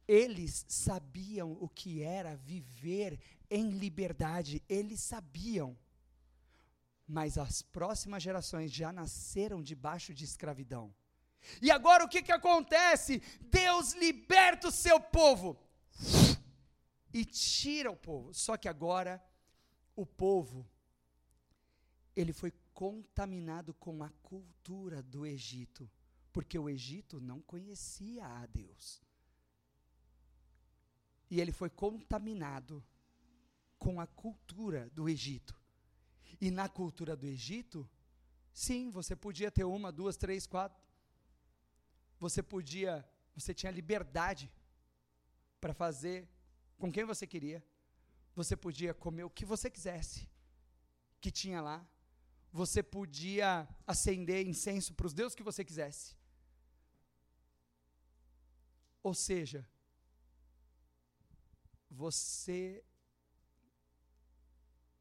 Eles 0.06 0.64
sabiam 0.68 1.56
o 1.60 1.68
que 1.68 2.02
era 2.02 2.36
viver 2.36 3.18
em 3.50 3.70
liberdade, 3.70 4.62
eles 4.68 5.00
sabiam. 5.00 5.76
Mas 7.06 7.36
as 7.36 7.62
próximas 7.62 8.22
gerações 8.22 8.72
já 8.72 8.92
nasceram 8.92 9.62
debaixo 9.62 10.14
de 10.14 10.24
escravidão. 10.24 10.94
E 11.60 11.70
agora 11.70 12.04
o 12.04 12.08
que, 12.08 12.22
que 12.22 12.32
acontece? 12.32 13.22
Deus 13.50 13.92
liberta 13.94 14.68
o 14.68 14.72
seu 14.72 14.98
povo 14.98 15.58
e 17.14 17.25
tira 17.25 17.90
o 17.92 17.97
povo. 17.97 18.35
Só 18.35 18.56
que 18.56 18.68
agora 18.68 19.25
o 19.94 20.04
povo 20.04 20.68
ele 22.16 22.33
foi 22.33 22.52
contaminado 22.73 23.73
com 23.75 24.02
a 24.02 24.11
cultura 24.21 25.00
do 25.00 25.25
Egito, 25.25 25.88
porque 26.33 26.59
o 26.59 26.68
Egito 26.68 27.21
não 27.21 27.40
conhecia 27.40 28.26
a 28.26 28.44
Deus. 28.47 29.00
E 31.30 31.40
ele 31.40 31.52
foi 31.52 31.71
contaminado 31.71 32.85
com 33.78 34.00
a 34.00 34.06
cultura 34.06 34.90
do 34.90 35.09
Egito. 35.09 35.54
E 36.40 36.50
na 36.50 36.68
cultura 36.68 37.16
do 37.16 37.26
Egito, 37.26 37.88
sim, 38.52 38.90
você 38.90 39.14
podia 39.14 39.50
ter 39.50 39.64
uma, 39.64 39.92
duas, 39.92 40.16
três, 40.16 40.47
quatro. 40.47 40.83
Você 42.18 42.42
podia, 42.42 43.09
você 43.37 43.54
tinha 43.54 43.71
liberdade 43.71 44.50
para 45.61 45.73
fazer 45.73 46.28
com 46.78 46.90
quem 46.90 47.04
você 47.04 47.26
queria. 47.26 47.64
Você 48.35 48.57
podia 48.57 48.93
comer 48.93 49.25
o 49.25 49.31
que 49.31 49.45
você 49.45 49.71
quisesse, 49.71 50.28
que 51.21 51.31
tinha 51.31 51.61
lá. 51.61 51.87
Você 52.52 52.83
podia 52.83 53.69
acender 53.87 54.47
incenso 54.47 54.95
para 54.95 55.07
os 55.07 55.14
deuses 55.14 55.35
que 55.35 55.43
você 55.43 55.64
quisesse. 55.64 56.16
Ou 59.02 59.14
seja, 59.14 59.69
você 61.90 62.85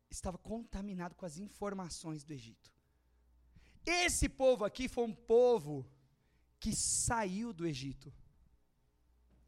estava 0.10 0.38
contaminado 0.38 1.16
com 1.16 1.26
as 1.26 1.38
informações 1.38 2.24
do 2.24 2.34
Egito. 2.34 2.72
Esse 3.86 4.30
povo 4.30 4.64
aqui 4.64 4.88
foi 4.88 5.04
um 5.04 5.16
povo 5.16 5.90
que 6.60 6.74
saiu 6.76 7.52
do 7.52 7.66
Egito. 7.66 8.14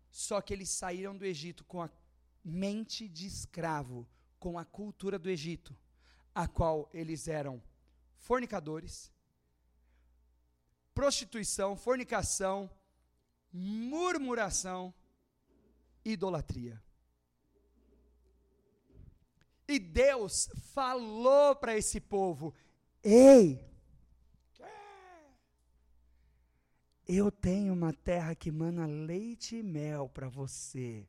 Só 0.09 0.41
que 0.41 0.53
eles 0.53 0.69
saíram 0.69 1.15
do 1.17 1.25
Egito 1.25 1.63
com 1.63 1.81
a 1.81 1.89
mente 2.45 3.07
de 3.09 3.25
escravo, 3.25 4.07
com 4.39 4.59
a 4.59 4.63
cultura 4.63 5.17
do 5.17 5.27
Egito, 5.27 5.75
a 6.33 6.47
qual 6.47 6.87
eles 6.93 7.27
eram 7.27 7.59
fornicadores, 8.17 9.11
prostituição, 10.93 11.75
fornicação, 11.75 12.69
murmuração, 13.51 14.93
idolatria. 16.03 16.79
E 19.67 19.79
Deus 19.79 20.47
falou 20.73 21.55
para 21.55 21.75
esse 21.75 21.99
povo: 21.99 22.53
Ei, 23.03 23.59
eu 27.07 27.31
tenho 27.31 27.73
uma 27.73 27.93
terra 27.93 28.35
que 28.35 28.51
mana 28.51 28.85
leite 28.85 29.55
e 29.55 29.63
mel 29.63 30.07
para 30.09 30.29
você. 30.29 31.07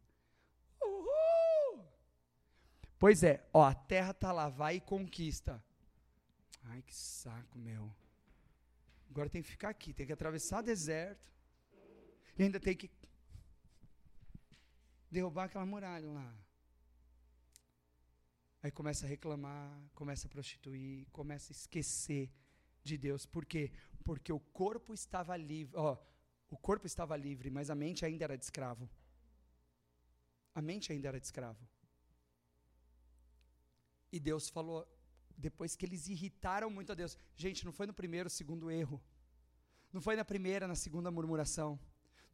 Pois 2.99 3.23
é, 3.23 3.47
ó, 3.53 3.65
a 3.65 3.75
terra 3.75 4.13
está 4.13 4.33
lá, 4.33 4.49
vai 4.49 4.77
e 4.77 4.81
conquista. 4.81 5.63
Ai, 6.65 6.83
que 6.83 6.95
saco, 6.95 7.59
meu. 7.59 7.95
Agora 9.11 9.29
tem 9.29 9.43
que 9.43 9.49
ficar 9.49 9.69
aqui, 9.69 9.93
tem 9.93 10.07
que 10.07 10.13
atravessar 10.13 10.63
deserto. 10.63 11.33
E 12.39 12.43
ainda 12.43 12.59
tem 12.59 12.77
que 12.77 12.91
derrubar 15.11 15.45
aquela 15.45 15.65
muralha 15.65 16.11
lá. 16.11 16.35
Aí 18.63 18.71
começa 18.71 19.07
a 19.07 19.09
reclamar, 19.09 19.81
começa 19.95 20.27
a 20.27 20.31
prostituir, 20.31 21.07
começa 21.13 21.53
a 21.53 21.55
esquecer 21.55 22.31
de 22.83 22.99
Deus. 22.99 23.25
Por 23.25 23.45
quê? 23.45 23.73
Porque 24.03 24.33
o 24.33 24.41
corpo 24.41 24.93
estava 24.93 25.37
livre, 25.37 25.77
ó, 25.77 25.97
o 26.51 26.57
corpo 26.57 26.87
estava 26.87 27.17
livre, 27.17 27.51
mas 27.51 27.71
a 27.71 27.75
mente 27.75 28.05
ainda 28.05 28.25
era 28.25 28.37
de 28.37 28.45
escravo. 28.45 28.89
A 30.55 30.63
mente 30.63 30.93
ainda 30.93 31.09
era 31.09 31.21
de 31.21 31.27
escravo. 31.27 31.67
E 34.13 34.21
Deus 34.21 34.49
falou, 34.49 34.87
depois 35.37 35.77
que 35.77 35.85
eles 35.85 36.09
irritaram 36.09 36.71
muito 36.71 36.93
a 36.93 36.95
Deus. 36.95 37.17
Gente, 37.37 37.65
não 37.65 37.73
foi 37.73 37.87
no 37.87 37.95
primeiro, 37.95 38.31
segundo 38.31 38.71
erro. 38.71 39.03
Não 39.93 40.01
foi 40.01 40.17
na 40.17 40.25
primeira, 40.25 40.67
na 40.67 40.75
segunda 40.75 41.11
murmuração. 41.11 41.79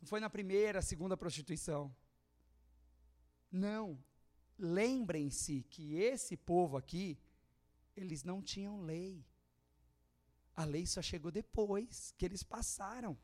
Não 0.01 0.07
foi 0.07 0.21
na 0.21 0.31
primeira, 0.31 0.83
segunda 0.83 1.17
prostituição. 1.17 1.95
Não, 3.51 4.03
lembrem-se 4.59 5.63
que 5.71 5.97
esse 5.97 6.37
povo 6.37 6.77
aqui, 6.77 7.19
eles 7.97 8.25
não 8.25 8.43
tinham 8.43 8.81
lei. 8.81 9.25
A 10.55 10.65
lei 10.65 10.87
só 10.87 11.03
chegou 11.03 11.31
depois 11.31 12.15
que 12.17 12.25
eles 12.25 12.43
passaram. 12.43 13.19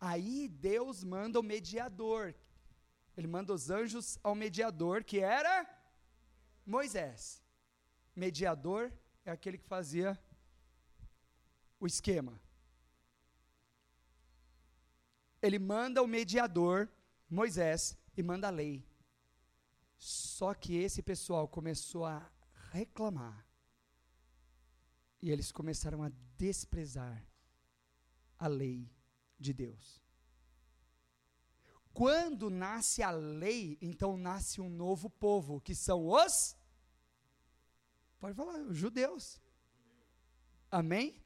Aí 0.00 0.48
Deus 0.48 1.04
manda 1.04 1.38
o 1.38 1.42
mediador. 1.42 2.34
Ele 3.16 3.26
manda 3.26 3.52
os 3.52 3.70
anjos 3.70 4.18
ao 4.22 4.34
mediador, 4.34 5.04
que 5.04 5.20
era 5.20 5.66
Moisés. 6.64 7.42
Mediador 8.14 8.92
é 9.24 9.30
aquele 9.30 9.58
que 9.58 9.66
fazia 9.66 10.18
o 11.80 11.86
esquema. 11.86 12.40
Ele 15.40 15.58
manda 15.58 16.02
o 16.02 16.06
mediador, 16.06 16.88
Moisés, 17.28 17.96
e 18.16 18.22
manda 18.22 18.48
a 18.48 18.50
lei. 18.50 18.84
Só 19.98 20.52
que 20.54 20.76
esse 20.76 21.02
pessoal 21.02 21.48
começou 21.48 22.04
a 22.04 22.30
reclamar. 22.70 23.46
E 25.20 25.30
eles 25.30 25.50
começaram 25.52 26.02
a 26.02 26.10
desprezar 26.36 27.24
a 28.38 28.48
lei 28.48 28.90
de 29.38 29.52
Deus. 29.52 30.01
Quando 31.92 32.48
nasce 32.48 33.02
a 33.02 33.10
lei, 33.10 33.78
então 33.80 34.16
nasce 34.16 34.60
um 34.60 34.68
novo 34.68 35.10
povo, 35.10 35.60
que 35.60 35.74
são 35.74 36.08
os. 36.08 36.56
Pode 38.18 38.34
falar, 38.34 38.58
os 38.60 38.76
judeus. 38.76 39.40
Amém? 40.70 41.22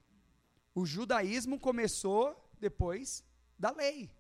O 0.74 0.85
judaísmo 0.85 1.59
começou 1.59 2.50
depois 2.59 3.24
da 3.59 3.70
lei. 3.70 4.11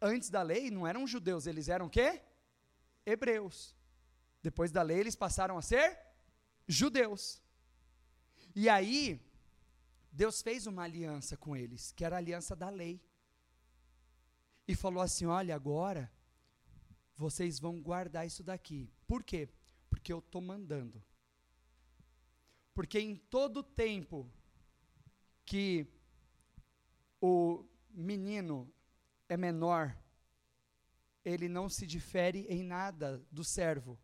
Antes 0.00 0.30
da 0.30 0.42
lei 0.42 0.70
não 0.70 0.86
eram 0.86 1.06
judeus, 1.06 1.46
eles 1.46 1.68
eram 1.68 1.88
quê? 1.88 2.22
hebreus. 3.04 3.74
Depois 4.42 4.70
da 4.70 4.82
lei, 4.82 4.98
eles 4.98 5.16
passaram 5.16 5.58
a 5.58 5.62
ser 5.62 5.98
judeus. 6.66 7.42
E 8.54 8.68
aí, 8.68 9.20
Deus 10.10 10.42
fez 10.42 10.66
uma 10.66 10.84
aliança 10.84 11.36
com 11.36 11.56
eles, 11.56 11.92
que 11.92 12.04
era 12.04 12.16
a 12.16 12.18
aliança 12.18 12.56
da 12.56 12.68
lei. 12.68 13.00
E 14.70 14.74
falou 14.76 15.02
assim: 15.02 15.26
olha, 15.26 15.52
agora 15.52 16.08
vocês 17.16 17.58
vão 17.58 17.82
guardar 17.82 18.24
isso 18.24 18.44
daqui. 18.44 18.88
Por 19.04 19.24
quê? 19.24 19.48
Porque 19.88 20.12
eu 20.12 20.20
estou 20.20 20.40
mandando. 20.40 21.02
Porque 22.72 23.00
em 23.00 23.16
todo 23.16 23.64
tempo 23.64 24.30
que 25.44 25.88
o 27.20 27.64
menino 27.90 28.72
é 29.28 29.36
menor 29.36 29.84
ele 31.24 31.48
não 31.48 31.68
se 31.68 31.84
difere 31.84 32.46
em 32.48 32.62
nada 32.62 33.20
do 33.28 33.42
servo, 33.42 33.98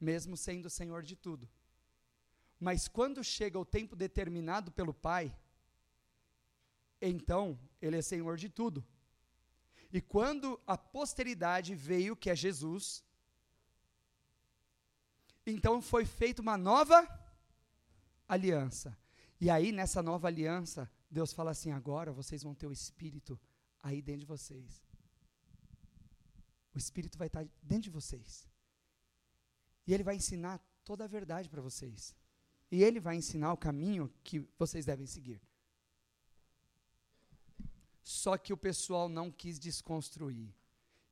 mesmo 0.00 0.34
sendo 0.34 0.70
senhor 0.70 1.02
de 1.02 1.14
tudo. 1.14 1.46
Mas 2.58 2.88
quando 2.88 3.22
chega 3.22 3.58
o 3.58 3.66
tempo 3.66 3.94
determinado 3.94 4.72
pelo 4.72 4.94
pai, 4.94 5.36
então 7.02 7.60
ele 7.82 7.98
é 7.98 8.02
senhor 8.02 8.38
de 8.38 8.48
tudo. 8.48 8.82
E 9.96 10.00
quando 10.02 10.60
a 10.66 10.76
posteridade 10.76 11.74
veio, 11.74 12.14
que 12.14 12.28
é 12.28 12.36
Jesus, 12.36 13.02
então 15.46 15.80
foi 15.80 16.04
feita 16.04 16.42
uma 16.42 16.58
nova 16.58 16.98
aliança. 18.28 18.94
E 19.40 19.48
aí, 19.48 19.72
nessa 19.72 20.02
nova 20.02 20.28
aliança, 20.28 20.90
Deus 21.10 21.32
fala 21.32 21.52
assim: 21.52 21.70
agora 21.70 22.12
vocês 22.12 22.42
vão 22.42 22.54
ter 22.54 22.66
o 22.66 22.72
Espírito 22.72 23.40
aí 23.82 24.02
dentro 24.02 24.20
de 24.20 24.26
vocês. 24.26 24.84
O 26.74 26.76
Espírito 26.76 27.16
vai 27.16 27.28
estar 27.28 27.48
dentro 27.62 27.84
de 27.84 27.96
vocês. 27.98 28.46
E 29.86 29.94
ele 29.94 30.02
vai 30.02 30.16
ensinar 30.16 30.60
toda 30.84 31.04
a 31.04 31.08
verdade 31.08 31.48
para 31.48 31.62
vocês. 31.62 32.14
E 32.70 32.82
ele 32.84 33.00
vai 33.00 33.16
ensinar 33.16 33.50
o 33.54 33.56
caminho 33.56 34.12
que 34.22 34.46
vocês 34.58 34.84
devem 34.84 35.06
seguir. 35.06 35.40
Só 38.06 38.38
que 38.38 38.52
o 38.52 38.56
pessoal 38.56 39.08
não 39.08 39.32
quis 39.32 39.58
desconstruir. 39.58 40.54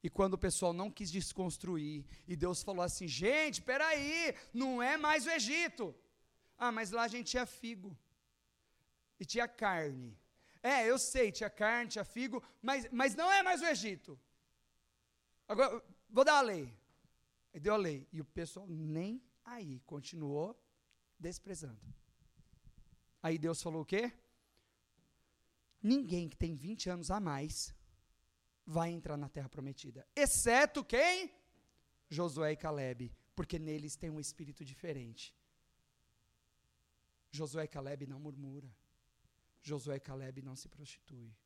E 0.01 0.09
quando 0.09 0.35
o 0.35 0.39
pessoal 0.39 0.73
não 0.73 0.89
quis 0.89 1.11
desconstruir, 1.11 2.05
e 2.25 2.37
Deus 2.37 2.63
falou 2.63 2.83
assim: 2.85 3.09
gente, 3.09 3.61
peraí, 3.61 4.33
não 4.53 4.81
é 4.81 4.97
mais 4.97 5.27
o 5.27 5.31
Egito. 5.31 5.93
Ah, 6.57 6.71
mas 6.71 6.93
lá 6.93 7.03
a 7.03 7.09
gente 7.09 7.33
tinha 7.33 7.47
figo. 7.47 7.99
E 9.19 9.25
tinha 9.25 9.49
carne. 9.49 10.17
É, 10.63 10.89
eu 10.89 10.97
sei, 10.97 11.33
tinha 11.33 11.51
carne, 11.51 11.91
tinha 11.91 12.05
figo, 12.05 12.41
mas, 12.63 12.87
mas 12.93 13.17
não 13.17 13.31
é 13.33 13.43
mais 13.43 13.61
o 13.61 13.67
Egito. 13.67 14.17
Agora, 15.49 15.83
vou 16.09 16.25
dar 16.25 16.39
a 16.39 16.43
lei. 16.43 16.73
Aí 17.53 17.59
deu 17.59 17.75
a 17.75 17.77
lei. 17.77 18.07
E 18.13 18.21
o 18.21 18.25
pessoal 18.25 18.69
nem 18.69 19.21
aí, 19.45 19.81
continuou 19.81 20.57
desprezando. 21.19 21.93
Aí 23.21 23.37
Deus 23.37 23.61
falou 23.61 23.83
o 23.83 23.85
quê? 23.85 24.13
Ninguém 25.85 26.31
que 26.31 26.37
tem 26.37 26.57
20 26.57 26.89
anos 26.89 27.11
a 27.11 27.21
mais 27.21 27.75
vai 28.65 28.91
entrar 28.91 29.19
na 29.19 29.29
terra 29.29 29.51
prometida. 29.51 30.09
Exceto 30.17 30.83
quem? 30.83 31.31
Josué 32.09 32.53
e 32.53 32.57
Caleb. 32.57 33.13
porque 33.37 33.59
neles 33.59 33.97
tem 33.97 34.09
um 34.11 34.21
espírito 34.21 34.65
diferente. 34.65 35.35
Josué 37.31 37.65
e 37.65 37.69
Caleb 37.69 38.07
não 38.07 38.21
murmura. 38.21 38.75
Josué 39.61 39.97
e 39.97 40.01
Caleb 40.01 40.41
não 40.41 40.55
se 40.55 40.69
prostitui. 40.69 41.37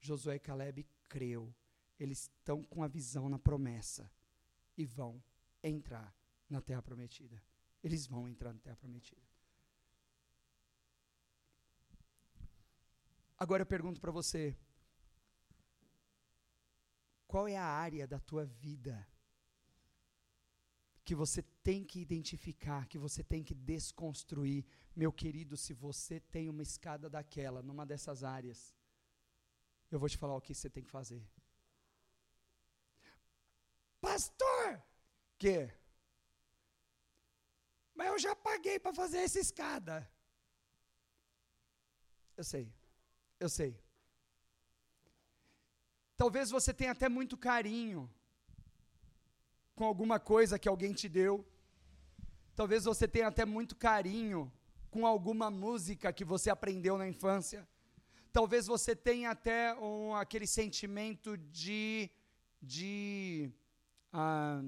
Josué 0.00 0.36
e 0.36 0.38
Caleb 0.38 0.86
creu. 1.08 1.52
Eles 1.98 2.22
estão 2.22 2.62
com 2.62 2.82
a 2.82 2.88
visão 2.88 3.28
na 3.28 3.38
promessa 3.38 4.10
e 4.78 4.86
vão 4.86 5.22
entrar 5.62 6.16
na 6.48 6.60
terra 6.60 6.80
prometida. 6.80 7.42
Eles 7.82 8.06
vão 8.06 8.28
entrar 8.28 8.52
na 8.52 8.60
terra 8.60 8.76
prometida. 8.76 9.33
Agora 13.44 13.60
eu 13.60 13.66
pergunto 13.66 14.00
para 14.00 14.10
você: 14.10 14.56
qual 17.26 17.46
é 17.46 17.58
a 17.58 17.66
área 17.86 18.06
da 18.06 18.18
tua 18.18 18.46
vida 18.46 19.06
que 21.04 21.14
você 21.14 21.42
tem 21.62 21.84
que 21.84 22.00
identificar, 22.00 22.88
que 22.88 22.96
você 22.96 23.22
tem 23.22 23.42
que 23.44 23.54
desconstruir? 23.54 24.64
Meu 24.96 25.12
querido, 25.12 25.58
se 25.58 25.74
você 25.74 26.20
tem 26.20 26.48
uma 26.48 26.62
escada 26.62 27.10
daquela, 27.10 27.60
numa 27.62 27.84
dessas 27.84 28.24
áreas, 28.24 28.74
eu 29.90 29.98
vou 29.98 30.08
te 30.08 30.16
falar 30.16 30.36
o 30.36 30.40
que 30.40 30.54
você 30.54 30.70
tem 30.70 30.82
que 30.82 30.90
fazer. 30.90 31.22
Pastor, 34.00 34.82
que? 35.36 35.70
Mas 37.94 38.08
eu 38.08 38.18
já 38.18 38.34
paguei 38.34 38.78
para 38.78 38.94
fazer 38.94 39.18
essa 39.18 39.38
escada. 39.38 40.10
Eu 42.38 42.44
sei, 42.52 42.72
eu 43.44 43.48
sei. 43.48 43.72
Talvez 46.16 46.50
você 46.50 46.72
tenha 46.72 46.92
até 46.92 47.08
muito 47.08 47.36
carinho 47.36 48.10
com 49.74 49.84
alguma 49.84 50.18
coisa 50.18 50.58
que 50.58 50.68
alguém 50.68 50.92
te 50.92 51.08
deu. 51.08 51.46
Talvez 52.54 52.84
você 52.84 53.06
tenha 53.06 53.28
até 53.28 53.44
muito 53.44 53.74
carinho 53.76 54.52
com 54.90 55.06
alguma 55.06 55.50
música 55.50 56.12
que 56.12 56.24
você 56.24 56.48
aprendeu 56.50 56.96
na 56.96 57.06
infância. 57.08 57.68
Talvez 58.32 58.66
você 58.66 58.96
tenha 58.96 59.30
até 59.30 59.74
um, 59.74 60.14
aquele 60.14 60.46
sentimento 60.46 61.36
de, 61.36 62.10
de 62.62 63.52
ah, 64.12 64.62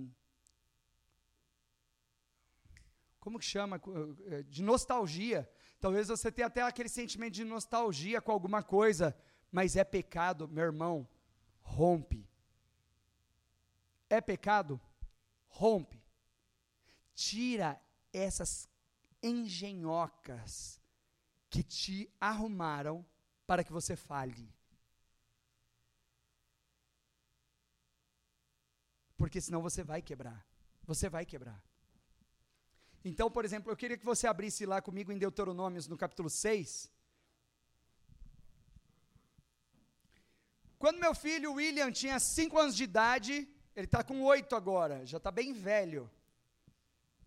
como 3.21 3.39
que 3.39 3.45
chama? 3.45 3.81
Eh, 4.27 4.43
de 4.45 4.63
nostalgia. 4.63 5.49
Talvez 5.81 6.09
você 6.09 6.33
tenha 6.33 6.47
até 6.47 6.63
aquele 6.63 6.89
sentimento 6.89 7.35
de 7.35 7.45
nostalgia 7.45 8.21
com 8.21 8.33
alguma 8.33 8.63
coisa, 8.63 9.17
mas 9.53 9.77
é 9.77 9.85
pecado, 9.85 10.49
meu 10.49 10.65
irmão, 10.65 11.09
rompe. 11.61 12.29
É 14.09 14.21
pecado? 14.21 14.81
Rompe. 15.49 16.03
Tira 17.15 17.81
essas 18.13 18.69
engenhocas 19.23 20.81
que 21.51 21.63
te 21.63 22.11
arrumaram 22.21 23.05
para 23.47 23.65
que 23.65 23.73
você 23.73 23.97
fale. 23.97 24.53
Porque 29.17 29.41
senão 29.41 29.63
você 29.63 29.83
vai 29.83 30.03
quebrar. 30.03 30.47
Você 30.85 31.09
vai 31.09 31.25
quebrar. 31.25 31.63
Então, 33.09 33.31
por 33.31 33.45
exemplo, 33.45 33.71
eu 33.71 33.77
queria 33.81 33.97
que 33.97 34.05
você 34.05 34.27
abrisse 34.27 34.67
lá 34.67 34.79
comigo 34.83 35.13
em 35.13 35.19
Deuteronômios, 35.25 35.87
no 35.87 35.97
capítulo 35.97 36.29
6. 36.29 36.91
Quando 40.77 40.99
meu 41.05 41.15
filho 41.15 41.53
William 41.53 41.93
tinha 41.93 42.19
5 42.19 42.59
anos 42.59 42.75
de 42.77 42.83
idade, 42.83 43.49
ele 43.77 43.87
está 43.87 44.03
com 44.03 44.25
8 44.25 44.57
agora, 44.57 45.07
já 45.07 45.19
está 45.19 45.31
bem 45.31 45.53
velho. 45.53 46.11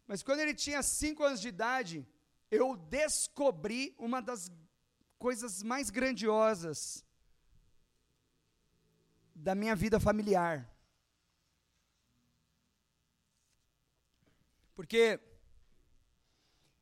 Mas 0.05 0.21
quando 0.21 0.41
ele 0.41 0.53
tinha 0.53 0.83
5 0.83 1.23
anos 1.23 1.39
de 1.39 1.47
idade, 1.47 2.05
eu 2.51 2.75
descobri 2.75 3.95
uma 3.97 4.21
das 4.21 4.51
coisas 5.17 5.63
mais 5.63 5.89
grandiosas 5.89 7.05
da 9.33 9.55
minha 9.55 9.77
vida 9.77 9.97
familiar. 9.97 10.69
Porque 14.75 15.28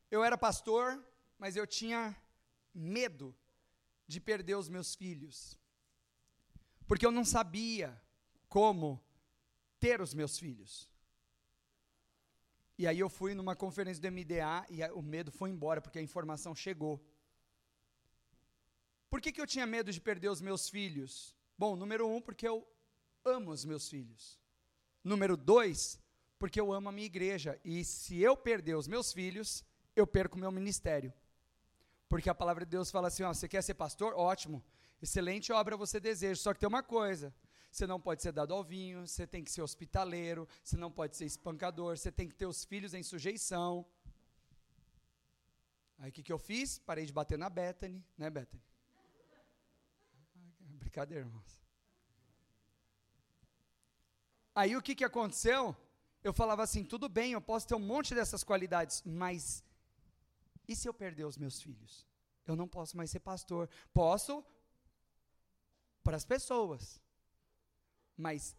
eu 0.09 0.23
era 0.23 0.37
pastor, 0.37 1.03
mas 1.37 1.55
eu 1.55 1.67
tinha 1.67 2.15
medo 2.73 3.35
de 4.07 4.19
perder 4.19 4.55
os 4.55 4.69
meus 4.69 4.95
filhos. 4.95 5.57
Porque 6.87 7.05
eu 7.05 7.11
não 7.11 7.25
sabia 7.25 8.01
como 8.47 9.03
ter 9.79 10.01
os 10.01 10.13
meus 10.13 10.39
filhos. 10.39 10.89
E 12.77 12.85
aí 12.85 12.99
eu 12.99 13.09
fui 13.09 13.33
numa 13.33 13.55
conferência 13.55 14.01
do 14.01 14.11
MDA 14.11 14.65
e 14.69 14.83
o 14.91 15.01
medo 15.01 15.31
foi 15.31 15.49
embora, 15.49 15.81
porque 15.81 15.99
a 15.99 16.01
informação 16.01 16.55
chegou. 16.55 17.03
Por 19.09 19.19
que, 19.19 19.31
que 19.31 19.41
eu 19.41 19.47
tinha 19.47 19.65
medo 19.65 19.91
de 19.91 19.99
perder 19.99 20.29
os 20.29 20.41
meus 20.41 20.69
filhos? 20.69 21.35
Bom, 21.57 21.75
número 21.75 22.07
um, 22.07 22.21
porque 22.21 22.47
eu 22.47 22.67
amo 23.25 23.51
os 23.51 23.65
meus 23.65 23.89
filhos. 23.89 24.39
Número 25.03 25.35
dois, 25.35 25.99
porque 26.37 26.59
eu 26.59 26.71
amo 26.71 26.89
a 26.89 26.91
minha 26.91 27.07
igreja. 27.07 27.59
E 27.63 27.83
se 27.83 28.19
eu 28.19 28.37
perder 28.37 28.75
os 28.75 28.87
meus 28.87 29.11
filhos, 29.11 29.65
eu 29.97 30.05
perco 30.05 30.38
meu 30.38 30.51
ministério. 30.51 31.12
Porque 32.07 32.29
a 32.29 32.36
palavra 32.36 32.63
de 32.65 32.71
Deus 32.71 32.91
fala 32.91 33.07
assim: 33.07 33.23
ó, 33.23 33.33
você 33.33 33.47
quer 33.47 33.62
ser 33.62 33.73
pastor? 33.73 34.13
Ótimo. 34.13 34.63
Excelente 35.01 35.51
obra 35.51 35.75
você 35.75 35.99
deseja. 35.99 36.39
Só 36.41 36.53
que 36.53 36.60
tem 36.60 36.69
uma 36.69 36.83
coisa: 36.83 37.33
você 37.71 37.86
não 37.86 37.99
pode 37.99 38.21
ser 38.21 38.31
dado 38.31 38.53
ao 38.53 38.63
vinho, 38.63 39.07
você 39.07 39.25
tem 39.27 39.43
que 39.43 39.51
ser 39.51 39.62
hospitaleiro, 39.62 40.47
você 40.63 40.77
não 40.77 40.91
pode 40.91 41.17
ser 41.17 41.25
espancador, 41.25 41.97
você 41.97 42.12
tem 42.12 42.27
que 42.27 42.36
ter 42.36 42.45
os 42.45 42.63
filhos 42.63 42.93
em 42.93 43.03
sujeição. 43.03 43.86
Aí 45.99 46.10
o 46.10 46.13
que, 46.13 46.23
que 46.23 46.31
eu 46.31 46.38
fiz? 46.38 46.77
Parei 46.77 47.05
de 47.05 47.12
bater 47.12 47.39
na 47.39 47.49
Bethany, 47.49 48.03
né, 48.17 48.29
Bethany? 48.29 48.63
Brincadeira, 50.60 51.25
irmãos. 51.25 51.60
Aí 54.53 54.75
o 54.77 54.81
que, 54.81 54.95
que 54.95 55.03
aconteceu? 55.03 55.75
Eu 56.23 56.33
falava 56.33 56.63
assim: 56.63 56.83
tudo 56.83 57.10
bem, 57.10 57.31
eu 57.33 57.41
posso 57.41 57.67
ter 57.67 57.75
um 57.75 57.79
monte 57.79 58.15
dessas 58.15 58.43
qualidades, 58.43 59.03
mas 59.05 59.63
e 60.67 60.75
se 60.75 60.88
eu 60.88 60.93
perder 60.93 61.25
os 61.25 61.38
meus 61.38 61.62
filhos? 61.62 62.06
Eu 62.45 62.56
não 62.56 62.67
posso 62.67 62.95
mais 62.95 63.10
ser 63.12 63.19
pastor. 63.19 63.69
Posso 63.93 64.45
para 66.03 66.17
as 66.17 66.25
pessoas, 66.25 67.01
mas 68.15 68.56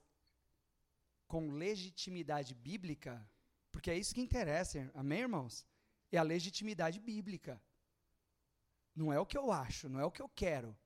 com 1.27 1.51
legitimidade 1.53 2.55
bíblica, 2.55 3.15
porque 3.71 3.91
é 3.91 3.99
isso 3.99 4.15
que 4.15 4.21
interessa, 4.21 4.91
amém, 4.95 5.21
irmãos? 5.21 5.67
É 6.11 6.19
a 6.19 6.23
legitimidade 6.23 6.99
bíblica. 6.99 7.61
Não 8.95 9.13
é 9.13 9.19
o 9.21 9.27
que 9.27 9.39
eu 9.39 9.53
acho, 9.53 9.89
não 9.89 10.01
é 10.01 10.05
o 10.05 10.11
que 10.11 10.23
eu 10.23 10.29
quero. 10.29 10.77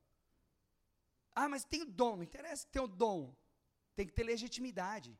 Ah, 1.34 1.48
mas 1.48 1.64
tem 1.64 1.82
o 1.82 1.86
dom, 1.86 2.16
não 2.16 2.22
interessa 2.22 2.66
ter 2.68 2.80
o 2.80 2.86
dom. 2.86 3.34
Tem 3.94 4.06
que 4.06 4.12
ter 4.12 4.24
legitimidade. 4.24 5.18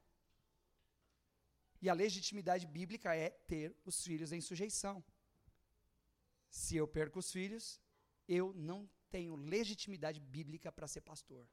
E 1.80 1.88
a 1.88 1.94
legitimidade 1.94 2.66
bíblica 2.66 3.14
é 3.14 3.30
ter 3.30 3.74
os 3.84 4.04
filhos 4.04 4.32
em 4.32 4.40
sujeição. 4.40 5.02
Se 6.52 6.76
eu 6.76 6.86
perco 6.86 7.18
os 7.18 7.32
filhos, 7.32 7.80
eu 8.28 8.52
não 8.52 8.86
tenho 9.08 9.34
legitimidade 9.34 10.20
bíblica 10.20 10.70
para 10.70 10.86
ser 10.86 11.00
pastor. 11.00 11.48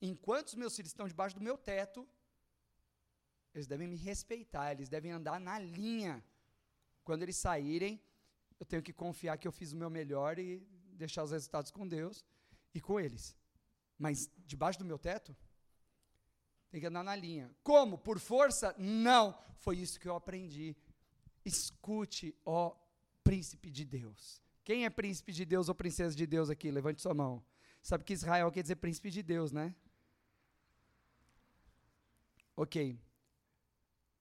Enquanto 0.00 0.48
os 0.48 0.54
meus 0.54 0.74
filhos 0.74 0.90
estão 0.90 1.06
debaixo 1.06 1.36
do 1.36 1.42
meu 1.42 1.58
teto, 1.58 2.08
eles 3.54 3.66
devem 3.66 3.86
me 3.86 3.96
respeitar, 3.96 4.72
eles 4.72 4.88
devem 4.88 5.12
andar 5.12 5.38
na 5.38 5.58
linha. 5.58 6.24
Quando 7.04 7.24
eles 7.24 7.36
saírem, 7.36 8.02
eu 8.58 8.64
tenho 8.64 8.82
que 8.82 8.94
confiar 8.94 9.36
que 9.36 9.46
eu 9.46 9.52
fiz 9.52 9.72
o 9.72 9.76
meu 9.76 9.90
melhor 9.90 10.38
e 10.38 10.66
deixar 10.94 11.22
os 11.22 11.32
resultados 11.32 11.70
com 11.70 11.86
Deus 11.86 12.24
e 12.72 12.80
com 12.80 12.98
eles. 12.98 13.36
Mas 13.98 14.30
debaixo 14.46 14.78
do 14.78 14.84
meu 14.86 14.98
teto, 14.98 15.36
tem 16.70 16.80
que 16.80 16.86
andar 16.86 17.04
na 17.04 17.14
linha. 17.14 17.54
Como? 17.62 17.98
Por 17.98 18.18
força? 18.18 18.74
Não. 18.78 19.38
Foi 19.56 19.76
isso 19.76 20.00
que 20.00 20.08
eu 20.08 20.14
aprendi. 20.14 20.74
Escute, 21.44 22.34
ó 22.46 22.74
príncipe 23.30 23.70
de 23.70 23.84
Deus. 23.84 24.42
Quem 24.64 24.84
é 24.84 24.90
príncipe 24.90 25.32
de 25.32 25.44
Deus 25.44 25.68
ou 25.68 25.74
princesa 25.82 26.16
de 26.16 26.26
Deus 26.26 26.50
aqui? 26.50 26.68
Levante 26.68 27.00
sua 27.00 27.14
mão. 27.14 27.40
Sabe 27.80 28.02
que 28.02 28.12
Israel 28.12 28.50
quer 28.50 28.62
dizer 28.62 28.74
príncipe 28.74 29.08
de 29.08 29.22
Deus, 29.22 29.52
né? 29.52 29.72
Ok. 32.56 32.98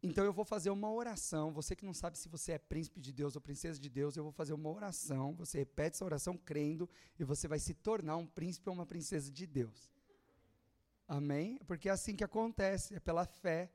Então 0.03 0.23
eu 0.23 0.31
vou 0.31 0.45
fazer 0.45 0.69
uma 0.69 0.91
oração. 0.91 1.51
Você 1.51 1.75
que 1.75 1.83
não 1.83 1.93
sabe 2.01 2.19
se 2.19 2.29
você 2.29 2.51
é 2.51 2.59
príncipe 2.59 3.01
de 3.01 3.11
Deus 3.11 3.35
ou 3.35 3.41
princesa 3.41 3.79
de 3.79 3.89
Deus, 3.89 4.15
eu 4.15 4.21
vou 4.21 4.31
fazer 4.31 4.53
uma 4.53 4.69
oração. 4.69 5.33
Você 5.37 5.57
repete 5.57 5.95
essa 5.95 6.05
oração 6.05 6.37
crendo 6.37 6.87
e 7.17 7.23
você 7.23 7.47
vai 7.47 7.57
se 7.57 7.73
tornar 7.73 8.15
um 8.17 8.27
príncipe 8.27 8.69
ou 8.69 8.75
uma 8.75 8.85
princesa 8.85 9.31
de 9.31 9.47
Deus. 9.47 9.91
Amém? 11.07 11.57
Porque 11.65 11.89
é 11.89 11.91
assim 11.91 12.15
que 12.15 12.23
acontece, 12.23 12.93
é 12.93 12.99
pela 12.99 13.25
fé 13.25 13.71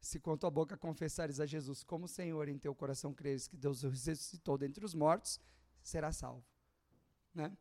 se 0.00 0.20
com 0.20 0.36
tua 0.36 0.50
boca 0.50 0.76
confessares 0.76 1.40
a 1.40 1.46
Jesus 1.46 1.82
como 1.82 2.06
Senhor, 2.06 2.48
em 2.48 2.58
teu 2.58 2.74
coração 2.74 3.12
creres 3.12 3.48
que 3.48 3.56
Deus 3.56 3.82
ressuscitou 3.82 4.56
dentre 4.56 4.84
os 4.84 4.94
mortos, 4.94 5.40
será 5.82 6.12
salvo. 6.12 6.44
Né? 7.34 7.56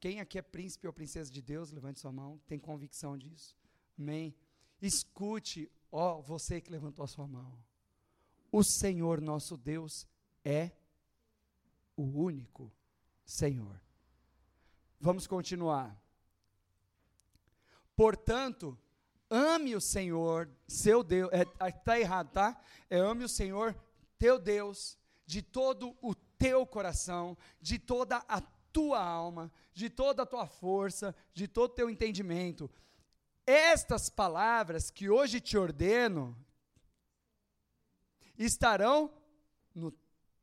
Quem 0.00 0.20
aqui 0.20 0.38
é 0.38 0.42
príncipe 0.42 0.86
ou 0.86 0.92
princesa 0.92 1.30
de 1.30 1.40
Deus, 1.40 1.70
levante 1.70 2.00
sua 2.00 2.12
mão, 2.12 2.38
tem 2.46 2.58
convicção 2.58 3.16
disso. 3.16 3.56
Amém? 3.98 4.34
Escute, 4.82 5.70
ó, 5.90 6.20
você 6.20 6.60
que 6.60 6.70
levantou 6.70 7.04
a 7.04 7.08
sua 7.08 7.26
mão. 7.26 7.58
o 8.52 8.62
Senhor 8.62 9.20
nosso 9.20 9.56
Deus 9.56 10.06
é 10.44 10.70
o 11.96 12.02
único 12.02 12.72
Senhor. 13.24 13.80
Vamos 15.00 15.26
continuar. 15.26 16.00
Portanto, 17.96 18.78
ame 19.34 19.74
o 19.74 19.80
Senhor, 19.80 20.48
seu 20.68 21.02
Deus. 21.02 21.28
Está 21.32 21.68
é, 21.68 21.72
tá 21.72 21.98
errado, 21.98 22.30
tá? 22.30 22.60
É 22.88 22.98
ame 22.98 23.24
o 23.24 23.28
Senhor, 23.28 23.74
teu 24.16 24.38
Deus, 24.38 24.96
de 25.26 25.42
todo 25.42 25.96
o 26.00 26.14
teu 26.14 26.64
coração, 26.64 27.36
de 27.60 27.78
toda 27.78 28.18
a 28.28 28.40
tua 28.72 29.02
alma, 29.02 29.52
de 29.72 29.90
toda 29.90 30.22
a 30.22 30.26
tua 30.26 30.46
força, 30.46 31.14
de 31.32 31.48
todo 31.48 31.72
o 31.72 31.74
teu 31.74 31.90
entendimento. 31.90 32.70
Estas 33.44 34.08
palavras 34.08 34.90
que 34.90 35.10
hoje 35.10 35.40
te 35.40 35.58
ordeno 35.58 36.36
estarão 38.38 39.12
no 39.74 39.92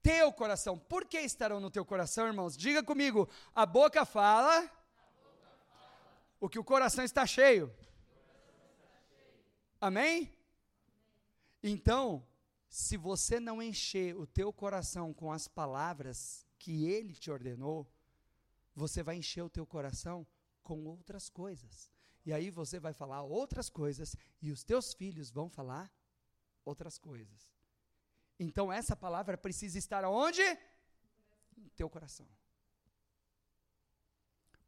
teu 0.02 0.34
coração. 0.34 0.78
Por 0.78 1.06
que 1.06 1.20
estarão 1.20 1.60
no 1.60 1.72
teu 1.72 1.86
coração, 1.86 2.28
irmãos? 2.28 2.58
Diga 2.58 2.84
comigo: 2.84 3.30
a 3.56 3.66
boca 3.66 4.06
fala, 4.06 4.70
o 6.40 6.50
que 6.50 6.60
o 6.60 6.64
coração 6.64 7.06
está 7.06 7.26
cheio. 7.26 7.74
Amém? 9.82 10.32
Então, 11.64 12.24
se 12.70 12.96
você 12.96 13.40
não 13.40 13.62
encher 13.62 14.16
o 14.16 14.28
teu 14.28 14.54
coração 14.54 15.12
com 15.12 15.32
as 15.32 15.48
palavras 15.48 16.46
que 16.60 16.86
ele 16.86 17.16
te 17.16 17.32
ordenou, 17.32 17.92
você 18.76 19.02
vai 19.02 19.18
encher 19.18 19.42
o 19.42 19.50
teu 19.50 19.66
coração 19.66 20.26
com 20.62 20.86
outras 20.86 21.30
coisas. 21.30 21.90
E 22.24 22.32
aí 22.32 22.52
você 22.52 22.80
vai 22.80 22.94
falar 22.94 23.24
outras 23.24 23.72
coisas 23.72 24.16
e 24.40 24.52
os 24.52 24.64
teus 24.64 24.94
filhos 24.94 25.32
vão 25.32 25.50
falar 25.50 25.92
outras 26.64 27.00
coisas. 27.00 27.52
Então 28.40 28.72
essa 28.72 28.96
palavra 28.96 29.36
precisa 29.36 29.80
estar 29.80 30.06
onde? 30.06 30.44
No 31.58 31.72
teu 31.72 31.90
coração. 31.90 32.28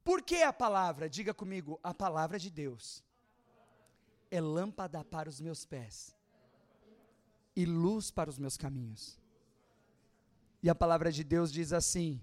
Por 0.04 0.24
que 0.24 0.42
a 0.42 0.52
palavra? 0.52 1.08
Diga 1.08 1.36
comigo, 1.36 1.80
a 1.84 1.94
palavra 1.94 2.40
de 2.40 2.50
Deus 2.50 3.04
é 4.34 4.42
lâmpada 4.42 5.04
para 5.04 5.30
os 5.30 5.40
meus 5.40 5.64
pés 5.64 6.16
e 7.56 7.66
luz 7.66 8.10
para 8.10 8.32
os 8.32 8.40
meus 8.40 8.58
caminhos. 8.58 9.22
E 10.64 10.68
a 10.72 10.74
palavra 10.74 11.12
de 11.12 11.24
Deus 11.24 11.52
diz 11.52 11.72
assim: 11.72 12.20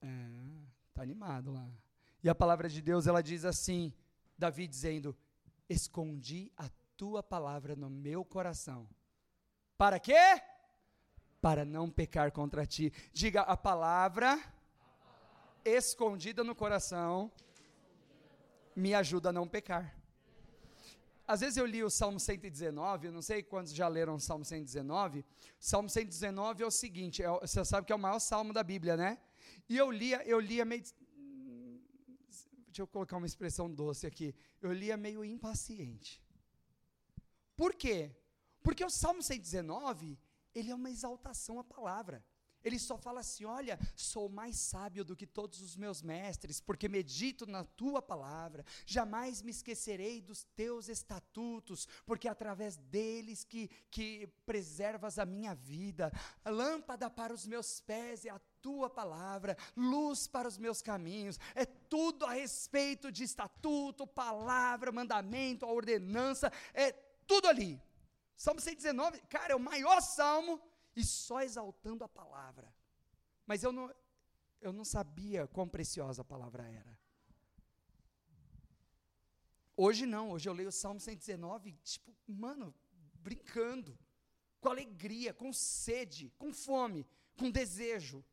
é, 0.00 0.06
tá 0.94 1.02
animado 1.02 1.52
lá. 1.52 1.68
E 2.24 2.28
a 2.30 2.34
palavra 2.34 2.70
de 2.70 2.80
Deus 2.80 3.06
ela 3.06 3.22
diz 3.22 3.44
assim, 3.44 3.92
Davi 4.38 4.66
dizendo: 4.66 5.14
escondi 5.68 6.50
a 6.56 6.70
tua 6.96 7.22
palavra 7.22 7.76
no 7.76 7.90
meu 7.90 8.24
coração. 8.24 8.88
Para 9.76 10.00
quê? 10.00 10.40
Para 11.38 11.66
não 11.66 11.90
pecar 11.90 12.32
contra 12.32 12.64
ti. 12.64 12.90
Diga 13.12 13.42
a 13.42 13.58
palavra, 13.58 14.32
a 14.32 14.36
palavra. 14.36 14.50
escondida 15.66 16.42
no 16.42 16.54
coração 16.54 17.30
me 18.76 18.94
ajuda 18.94 19.30
a 19.30 19.32
não 19.32 19.48
pecar. 19.48 19.98
Às 21.26 21.40
vezes 21.40 21.56
eu 21.56 21.66
li 21.66 21.82
o 21.82 21.90
Salmo 21.90 22.20
119, 22.20 23.08
eu 23.08 23.12
não 23.12 23.22
sei 23.22 23.42
quantos 23.42 23.72
já 23.72 23.88
leram 23.88 24.14
o 24.14 24.20
Salmo 24.20 24.44
119. 24.44 25.24
Salmo 25.58 25.88
119 25.88 26.62
é 26.62 26.66
o 26.66 26.70
seguinte, 26.70 27.22
é, 27.22 27.28
você 27.40 27.64
sabe 27.64 27.86
que 27.86 27.92
é 27.92 27.96
o 27.96 27.98
maior 27.98 28.20
salmo 28.20 28.52
da 28.52 28.62
Bíblia, 28.62 28.96
né? 28.96 29.18
E 29.68 29.76
eu 29.76 29.90
lia, 29.90 30.22
eu 30.24 30.38
lia 30.38 30.64
meio. 30.64 30.84
Deixa 32.66 32.82
eu 32.82 32.86
colocar 32.86 33.16
uma 33.16 33.26
expressão 33.26 33.72
doce 33.72 34.06
aqui. 34.06 34.34
Eu 34.60 34.72
lia 34.72 34.96
meio 34.96 35.24
impaciente. 35.24 36.22
Por 37.56 37.74
quê? 37.74 38.14
Porque 38.62 38.84
o 38.84 38.90
Salmo 38.90 39.22
119, 39.22 40.18
ele 40.54 40.70
é 40.70 40.74
uma 40.74 40.90
exaltação 40.90 41.58
à 41.58 41.64
palavra. 41.64 42.24
Ele 42.66 42.80
só 42.80 42.98
fala 42.98 43.20
assim: 43.20 43.44
Olha, 43.44 43.78
sou 43.94 44.28
mais 44.28 44.56
sábio 44.56 45.04
do 45.04 45.14
que 45.14 45.24
todos 45.24 45.60
os 45.60 45.76
meus 45.76 46.02
mestres, 46.02 46.60
porque 46.60 46.88
medito 46.88 47.46
na 47.46 47.62
tua 47.62 48.02
palavra. 48.02 48.64
Jamais 48.84 49.40
me 49.40 49.52
esquecerei 49.52 50.20
dos 50.20 50.42
teus 50.42 50.88
estatutos, 50.88 51.86
porque 52.04 52.26
através 52.26 52.76
deles 52.76 53.44
que, 53.44 53.68
que 53.88 54.26
preservas 54.44 55.16
a 55.16 55.24
minha 55.24 55.54
vida. 55.54 56.12
Lâmpada 56.44 57.08
para 57.08 57.32
os 57.32 57.46
meus 57.46 57.80
pés 57.80 58.24
é 58.24 58.30
a 58.30 58.40
tua 58.60 58.90
palavra, 58.90 59.56
luz 59.76 60.26
para 60.26 60.48
os 60.48 60.58
meus 60.58 60.82
caminhos. 60.82 61.38
É 61.54 61.64
tudo 61.64 62.26
a 62.26 62.32
respeito 62.32 63.12
de 63.12 63.22
estatuto, 63.22 64.08
palavra, 64.08 64.90
mandamento, 64.90 65.64
a 65.64 65.70
ordenança. 65.70 66.52
É 66.74 66.90
tudo 67.28 67.46
ali. 67.46 67.80
Salmo 68.36 68.60
119, 68.60 69.20
cara, 69.28 69.52
é 69.52 69.56
o 69.56 69.60
maior 69.60 70.02
salmo 70.02 70.60
e 70.96 71.04
só 71.04 71.42
exaltando 71.42 72.02
a 72.02 72.08
palavra. 72.08 72.74
Mas 73.46 73.62
eu 73.62 73.70
não, 73.70 73.94
eu 74.60 74.72
não 74.72 74.84
sabia 74.84 75.46
quão 75.46 75.68
preciosa 75.68 76.22
a 76.22 76.24
palavra 76.24 76.66
era. 76.66 76.98
Hoje 79.76 80.06
não, 80.06 80.30
hoje 80.30 80.48
eu 80.48 80.54
leio 80.54 80.70
o 80.70 80.72
Salmo 80.72 80.98
119, 80.98 81.72
tipo, 81.84 82.10
mano, 82.26 82.74
brincando, 83.16 83.96
com 84.58 84.70
alegria, 84.70 85.34
com 85.34 85.52
sede, 85.52 86.32
com 86.38 86.50
fome, 86.50 87.06
com 87.36 87.50
desejo. 87.50 88.24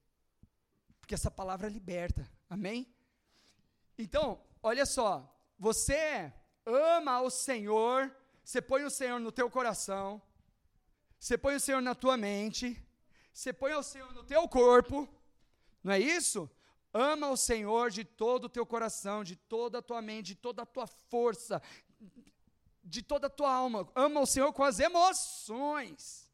Porque 1.02 1.13
essa 1.13 1.30
palavra 1.30 1.67
liberta, 1.67 2.32
amém? 2.49 2.88
Então, 3.97 4.41
olha 4.62 4.86
só, 4.86 5.38
você 5.60 6.34
ama 6.65 7.21
o 7.21 7.30
Senhor, 7.30 8.15
você 8.41 8.62
põe 8.62 8.84
o 8.84 8.89
Senhor 8.89 9.19
no 9.19 9.32
teu 9.32 9.49
coração, 9.49 10.21
você 11.24 11.38
põe 11.38 11.56
o 11.56 11.60
Senhor 11.60 11.82
na 11.82 11.96
tua 11.96 12.18
mente, 12.18 12.78
você 13.32 13.54
põe 13.54 13.74
o 13.76 13.82
Senhor 13.82 14.12
no 14.12 14.26
teu 14.26 14.46
corpo, 14.46 15.08
não 15.82 15.94
é 15.94 15.98
isso? 15.98 16.52
Ama 16.94 17.30
o 17.30 17.38
Senhor 17.38 17.90
de 17.90 18.04
todo 18.04 18.44
o 18.44 18.50
teu 18.50 18.66
coração, 18.66 19.24
de 19.24 19.38
toda 19.38 19.78
a 19.78 19.82
tua 19.82 20.02
mente, 20.02 20.26
de 20.26 20.36
toda 20.36 20.64
a 20.64 20.66
tua 20.66 20.86
força, 20.86 21.62
de 22.84 23.02
toda 23.02 23.28
a 23.28 23.30
tua 23.30 23.54
alma. 23.54 23.90
Ama 23.96 24.20
o 24.20 24.26
Senhor 24.26 24.52
com 24.52 24.64
as 24.64 24.82
emoções. 24.82 26.30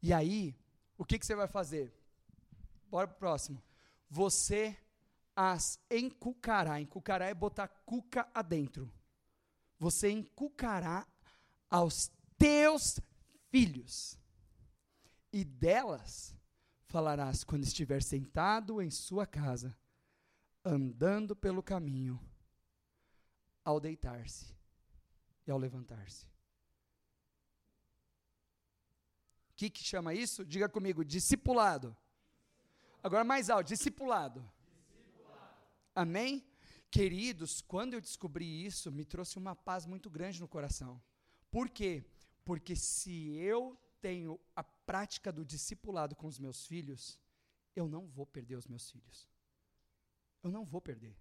E 0.00 0.10
aí, 0.10 0.56
o 0.96 1.04
que, 1.04 1.18
que 1.18 1.26
você 1.26 1.34
vai 1.34 1.46
fazer? 1.46 1.92
Bora 2.88 3.06
para 3.06 3.16
o 3.16 3.18
próximo. 3.18 3.62
Você 4.08 4.74
as 5.36 5.78
encucará. 5.90 6.80
Encucará 6.80 7.26
é 7.26 7.34
botar 7.34 7.68
cuca 7.68 8.26
adentro. 8.34 8.90
Você 9.78 10.08
encucará 10.08 11.06
aos 11.68 12.10
teus 12.42 12.98
filhos, 13.50 14.18
e 15.32 15.44
delas 15.44 16.36
falarás 16.86 17.44
quando 17.44 17.62
estiver 17.62 18.02
sentado 18.02 18.82
em 18.82 18.90
sua 18.90 19.24
casa, 19.24 19.78
andando 20.64 21.36
pelo 21.36 21.62
caminho, 21.62 22.18
ao 23.64 23.78
deitar-se 23.78 24.52
e 25.46 25.52
ao 25.52 25.56
levantar-se. 25.56 26.26
O 29.50 29.54
que, 29.54 29.70
que 29.70 29.84
chama 29.84 30.12
isso? 30.12 30.44
Diga 30.44 30.68
comigo, 30.68 31.04
discipulado. 31.04 31.96
Agora 33.04 33.22
mais 33.22 33.50
alto, 33.50 33.68
discipulado. 33.68 34.44
discipulado. 34.90 35.56
Amém? 35.94 36.44
Queridos, 36.90 37.62
quando 37.62 37.94
eu 37.94 38.00
descobri 38.00 38.66
isso, 38.66 38.90
me 38.90 39.04
trouxe 39.04 39.38
uma 39.38 39.54
paz 39.54 39.86
muito 39.86 40.10
grande 40.10 40.40
no 40.40 40.48
coração. 40.48 41.00
Por 41.48 41.68
quê? 41.68 42.04
Porque 42.44 42.74
se 42.74 43.34
eu 43.36 43.78
tenho 44.00 44.38
a 44.54 44.64
prática 44.64 45.32
do 45.32 45.44
discipulado 45.44 46.16
com 46.16 46.26
os 46.26 46.38
meus 46.38 46.66
filhos, 46.66 47.18
eu 47.74 47.88
não 47.88 48.06
vou 48.06 48.26
perder 48.26 48.56
os 48.56 48.66
meus 48.66 48.90
filhos. 48.90 49.28
Eu 50.42 50.50
não 50.50 50.64
vou 50.64 50.80
perder. 50.80 51.16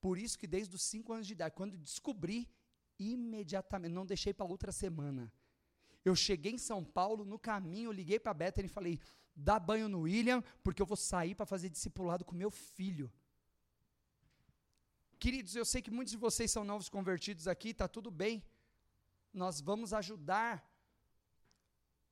Por 0.00 0.18
isso 0.18 0.38
que 0.38 0.46
desde 0.46 0.74
os 0.74 0.82
cinco 0.82 1.12
anos 1.12 1.26
de 1.26 1.34
idade, 1.34 1.54
quando 1.54 1.76
descobri, 1.76 2.48
imediatamente, 2.98 3.92
não 3.92 4.04
deixei 4.04 4.34
para 4.34 4.46
outra 4.46 4.72
semana. 4.72 5.32
Eu 6.04 6.16
cheguei 6.16 6.52
em 6.52 6.58
São 6.58 6.82
Paulo, 6.84 7.24
no 7.24 7.38
caminho, 7.38 7.92
liguei 7.92 8.18
para 8.18 8.32
a 8.32 8.34
Bethany 8.34 8.66
e 8.66 8.70
falei: 8.70 8.98
dá 9.36 9.60
banho 9.60 9.88
no 9.88 10.00
William, 10.00 10.42
porque 10.62 10.82
eu 10.82 10.86
vou 10.86 10.96
sair 10.96 11.34
para 11.34 11.46
fazer 11.46 11.68
discipulado 11.68 12.24
com 12.24 12.34
meu 12.34 12.50
filho. 12.50 13.12
Queridos, 15.18 15.54
eu 15.54 15.66
sei 15.66 15.82
que 15.82 15.90
muitos 15.90 16.12
de 16.12 16.16
vocês 16.16 16.50
são 16.50 16.64
novos 16.64 16.88
convertidos 16.88 17.46
aqui, 17.46 17.68
está 17.68 17.86
tudo 17.86 18.10
bem 18.10 18.42
nós 19.32 19.60
vamos 19.60 19.92
ajudar 19.92 20.64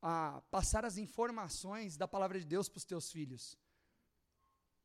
a 0.01 0.41
passar 0.51 0.85
as 0.85 0.97
informações 0.97 1.97
da 1.97 2.07
palavra 2.07 2.39
de 2.39 2.47
Deus 2.47 2.69
para 2.69 2.79
os 2.79 2.85
teus 2.85 3.11
filhos. 3.11 3.59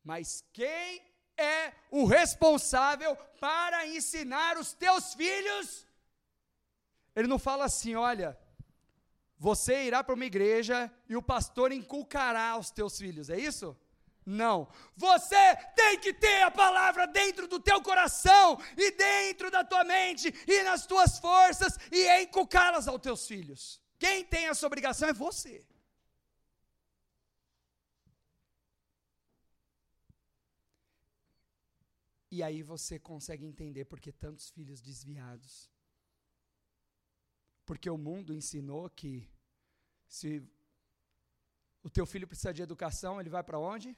Mas 0.02 0.44
quem 0.52 1.00
é 1.36 1.72
o 1.90 2.04
responsável 2.04 3.16
para 3.40 3.86
ensinar 3.86 4.58
os 4.58 4.72
teus 4.72 5.14
filhos? 5.14 5.86
Ele 7.14 7.28
não 7.28 7.38
fala 7.38 7.64
assim, 7.64 7.94
olha, 7.94 8.38
você 9.38 9.84
irá 9.84 10.02
para 10.02 10.14
uma 10.14 10.24
igreja 10.24 10.92
e 11.08 11.16
o 11.16 11.22
pastor 11.22 11.72
inculcará 11.72 12.50
aos 12.50 12.70
teus 12.70 12.98
filhos, 12.98 13.30
é 13.30 13.38
isso? 13.38 13.76
Não. 14.26 14.68
Você 14.96 15.56
tem 15.76 15.98
que 15.98 16.12
ter 16.12 16.42
a 16.42 16.50
palavra 16.50 17.06
dentro 17.06 17.46
do 17.46 17.60
teu 17.60 17.82
coração 17.82 18.58
e 18.76 18.90
dentro 18.92 19.50
da 19.50 19.62
tua 19.62 19.84
mente 19.84 20.32
e 20.46 20.62
nas 20.62 20.86
tuas 20.86 21.18
forças 21.18 21.76
e 21.92 22.22
encucá-las 22.22 22.88
aos 22.88 23.00
teus 23.00 23.26
filhos. 23.26 23.80
Quem 23.98 24.24
tem 24.24 24.46
essa 24.46 24.66
obrigação 24.66 25.08
é 25.08 25.12
você. 25.12 25.66
E 32.30 32.42
aí 32.42 32.62
você 32.62 32.98
consegue 32.98 33.44
entender 33.46 33.84
por 33.84 34.00
que 34.00 34.10
tantos 34.10 34.50
filhos 34.50 34.80
desviados. 34.80 35.70
Porque 37.64 37.88
o 37.88 37.96
mundo 37.96 38.34
ensinou 38.34 38.90
que 38.90 39.30
se 40.08 40.42
o 41.82 41.90
teu 41.90 42.04
filho 42.04 42.26
precisa 42.26 42.52
de 42.52 42.62
educação, 42.62 43.20
ele 43.20 43.30
vai 43.30 43.44
para 43.44 43.58
onde? 43.58 43.96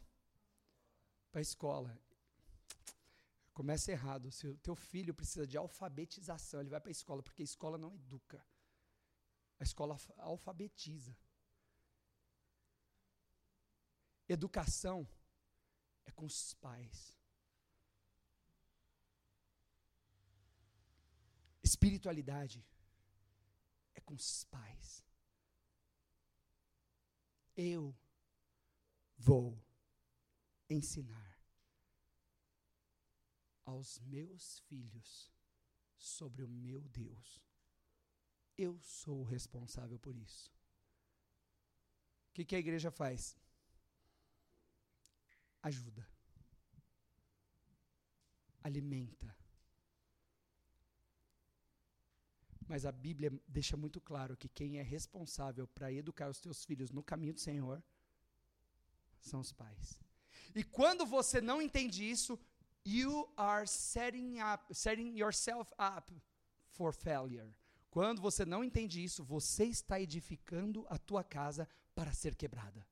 Para 1.37 1.43
a 1.43 1.51
escola. 1.53 2.01
Começa 3.53 3.93
errado. 3.93 4.33
Se 4.33 4.49
o 4.49 4.57
teu 4.57 4.75
filho 4.75 5.13
precisa 5.13 5.47
de 5.47 5.59
alfabetização, 5.59 6.61
ele 6.61 6.71
vai 6.71 6.81
para 6.81 6.89
a 6.89 6.99
escola, 6.99 7.23
porque 7.23 7.43
a 7.43 7.45
escola 7.45 7.77
não 7.77 7.95
educa. 7.95 8.43
A 9.61 9.63
escola 9.63 9.99
alfabetiza. 10.17 11.15
Educação 14.27 15.07
é 16.07 16.11
com 16.11 16.25
os 16.25 16.55
pais. 16.55 17.15
Espiritualidade 21.63 22.65
é 23.95 24.01
com 24.01 24.15
os 24.15 24.45
pais. 24.45 25.05
Eu 27.55 27.95
vou 29.19 29.63
ensinar 30.71 31.26
aos 33.67 33.99
meus 33.99 34.61
filhos 34.61 35.31
sobre 35.99 36.43
o 36.45 36.49
meu 36.49 36.81
Deus. 36.89 37.43
Eu 38.57 38.79
sou 38.81 39.21
o 39.21 39.25
responsável 39.25 39.99
por 39.99 40.17
isso. 40.17 40.51
O 42.31 42.33
que, 42.33 42.45
que 42.45 42.57
a 42.57 42.59
igreja 42.59 42.91
faz? 42.91 43.37
Ajuda. 45.63 46.09
Alimenta. 48.63 49.37
Mas 52.69 52.85
a 52.85 52.93
Bíblia 52.93 53.31
deixa 53.47 53.77
muito 53.77 54.01
claro 54.01 54.37
que 54.37 54.49
quem 54.49 54.79
é 54.79 54.83
responsável 54.83 55.69
para 55.69 55.93
educar 55.93 56.29
os 56.29 56.41
teus 56.41 56.65
filhos 56.65 56.91
no 56.91 57.03
caminho 57.03 57.35
do 57.35 57.41
Senhor 57.41 57.83
são 59.21 59.41
os 59.41 59.53
pais. 59.53 60.01
E 60.55 60.65
quando 60.65 61.07
você 61.07 61.41
não 61.41 61.61
entende 61.61 62.09
isso, 62.09 62.39
you 62.87 63.29
are 63.37 63.67
setting 63.67 64.39
up, 64.39 64.73
setting 64.73 65.17
yourself 65.17 65.73
up 65.79 66.13
for 66.69 66.93
failure. 66.93 67.53
Quando 67.91 68.21
você 68.21 68.45
não 68.45 68.63
entende 68.63 69.03
isso, 69.03 69.25
você 69.25 69.65
está 69.65 70.01
edificando 70.01 70.87
a 70.89 70.99
tua 70.99 71.25
casa 71.25 71.69
para 71.95 72.13
ser 72.13 72.35
quebrada. 72.35 72.87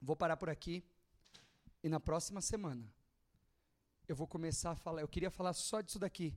Vou 0.00 0.16
parar 0.16 0.36
por 0.36 0.50
aqui 0.50 0.84
e 1.82 1.88
na 1.88 2.00
próxima 2.00 2.40
semana 2.40 2.92
eu 4.08 4.16
vou 4.16 4.26
começar 4.26 4.72
a 4.72 4.76
falar. 4.76 5.02
Eu 5.02 5.08
queria 5.08 5.30
falar 5.30 5.52
só 5.52 5.80
disso 5.80 5.98
daqui. 5.98 6.36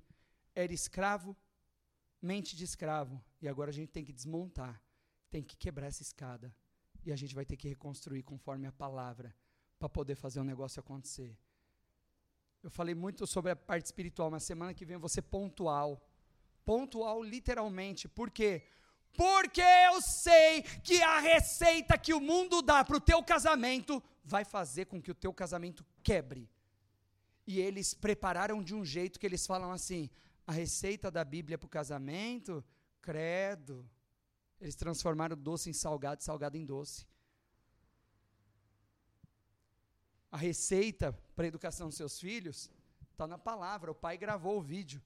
Era 0.53 0.73
escravo, 0.73 1.35
mente 2.21 2.55
de 2.55 2.63
escravo. 2.63 3.23
E 3.41 3.47
agora 3.47 3.69
a 3.69 3.73
gente 3.73 3.89
tem 3.89 4.03
que 4.03 4.11
desmontar. 4.11 4.81
Tem 5.29 5.41
que 5.41 5.55
quebrar 5.55 5.87
essa 5.87 6.01
escada. 6.01 6.53
E 7.03 7.11
a 7.11 7.15
gente 7.15 7.33
vai 7.33 7.45
ter 7.45 7.57
que 7.57 7.67
reconstruir 7.67 8.23
conforme 8.23 8.67
a 8.67 8.71
palavra. 8.71 9.35
Para 9.79 9.89
poder 9.89 10.15
fazer 10.15 10.39
o 10.39 10.43
negócio 10.43 10.79
acontecer. 10.79 11.35
Eu 12.61 12.69
falei 12.69 12.93
muito 12.93 13.25
sobre 13.25 13.51
a 13.51 13.55
parte 13.55 13.85
espiritual, 13.85 14.29
mas 14.29 14.43
semana 14.43 14.73
que 14.73 14.85
vem 14.85 14.93
eu 14.93 14.99
vou 14.99 15.09
ser 15.09 15.23
pontual. 15.23 15.99
Pontual 16.63 17.23
literalmente. 17.23 18.07
Por 18.07 18.29
quê? 18.29 18.67
Porque 19.13 19.61
eu 19.61 19.99
sei 20.01 20.61
que 20.83 21.01
a 21.01 21.19
receita 21.19 21.97
que 21.97 22.13
o 22.13 22.21
mundo 22.21 22.61
dá 22.61 22.83
para 22.85 22.95
o 22.97 23.01
teu 23.01 23.23
casamento 23.23 24.01
vai 24.23 24.45
fazer 24.45 24.85
com 24.85 25.01
que 25.01 25.09
o 25.11 25.15
teu 25.15 25.33
casamento 25.33 25.83
quebre 26.03 26.47
e 27.51 27.59
eles 27.59 27.93
prepararam 27.93 28.63
de 28.63 28.73
um 28.73 28.85
jeito 28.85 29.19
que 29.19 29.25
eles 29.25 29.45
falam 29.45 29.71
assim: 29.71 30.09
a 30.45 30.51
receita 30.51 31.09
da 31.11 31.23
Bíblia 31.23 31.57
para 31.57 31.65
o 31.65 31.69
casamento, 31.69 32.63
credo. 33.01 33.89
Eles 34.62 34.76
transformaram 34.76 35.36
doce 35.36 35.69
em 35.69 35.74
salgado, 35.74 36.24
salgado 36.24 36.56
em 36.56 36.65
doce. 36.65 37.08
A 40.32 40.38
receita 40.38 41.12
para 41.36 41.45
a 41.45 41.47
educação 41.47 41.88
dos 41.88 41.97
seus 41.97 42.19
filhos 42.19 42.71
está 43.12 43.26
na 43.28 43.38
palavra. 43.38 43.91
O 43.91 43.95
pai 43.95 44.17
gravou 44.17 44.58
o 44.60 44.62
vídeo. 44.62 45.02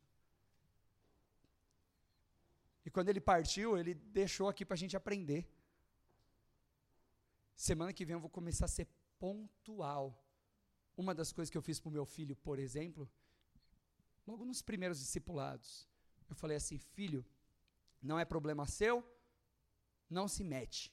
E 2.86 2.92
quando 2.92 3.10
ele 3.10 3.22
partiu, 3.22 3.78
ele 3.78 3.96
deixou 3.96 4.48
aqui 4.50 4.64
para 4.64 4.76
a 4.76 4.78
gente 4.78 4.96
aprender. 4.96 5.50
Semana 7.56 7.94
que 7.94 8.06
vem 8.06 8.14
eu 8.14 8.20
vou 8.20 8.30
começar 8.30 8.66
a 8.66 8.68
ser 8.78 8.88
pontual 9.18 10.22
uma 10.98 11.14
das 11.14 11.32
coisas 11.32 11.50
que 11.50 11.58
eu 11.58 11.62
fiz 11.62 11.80
para 11.80 11.90
o 11.90 11.92
meu 11.92 12.06
filho, 12.06 12.36
por 12.36 12.58
exemplo, 12.58 13.10
logo 14.26 14.46
nos 14.46 14.62
primeiros 14.62 15.00
discipulados, 15.00 15.88
eu 16.30 16.36
falei 16.36 16.58
assim: 16.58 16.78
filho, 16.78 17.26
não 18.02 18.20
é 18.20 18.26
problema 18.26 18.66
seu, 18.66 19.04
não 20.18 20.28
se 20.36 20.44
mete. 20.54 20.84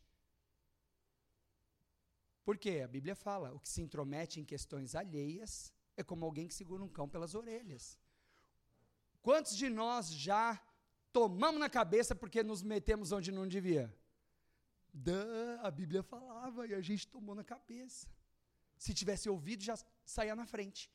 Porque 2.47 2.73
a 2.87 2.89
Bíblia 2.97 3.17
fala: 3.27 3.49
o 3.57 3.61
que 3.61 3.69
se 3.75 3.81
intromete 3.87 4.41
em 4.41 4.51
questões 4.53 4.95
alheias 5.03 5.73
é 5.97 6.03
como 6.11 6.25
alguém 6.25 6.49
que 6.49 6.61
segura 6.61 6.83
um 6.83 6.93
cão 6.97 7.09
pelas 7.15 7.35
orelhas. 7.43 7.85
Quantos 9.27 9.55
de 9.61 9.69
nós 9.83 10.13
já 10.29 10.61
tomamos 11.19 11.61
na 11.65 11.71
cabeça 11.79 12.13
porque 12.15 12.43
nos 12.43 12.63
metemos 12.63 13.13
onde 13.13 13.31
não 13.39 13.47
devia? 13.57 13.85
Dã, 14.93 15.59
a 15.69 15.71
Bíblia 15.71 16.03
falava 16.03 16.67
e 16.67 16.75
a 16.75 16.83
gente 16.89 17.07
tomou 17.07 17.35
na 17.41 17.45
cabeça. 17.45 18.09
Se 18.77 18.93
tivesse 18.93 19.29
ouvido, 19.35 19.63
já 19.63 19.77
saia 20.05 20.35
na 20.35 20.47
frente. 20.55 20.91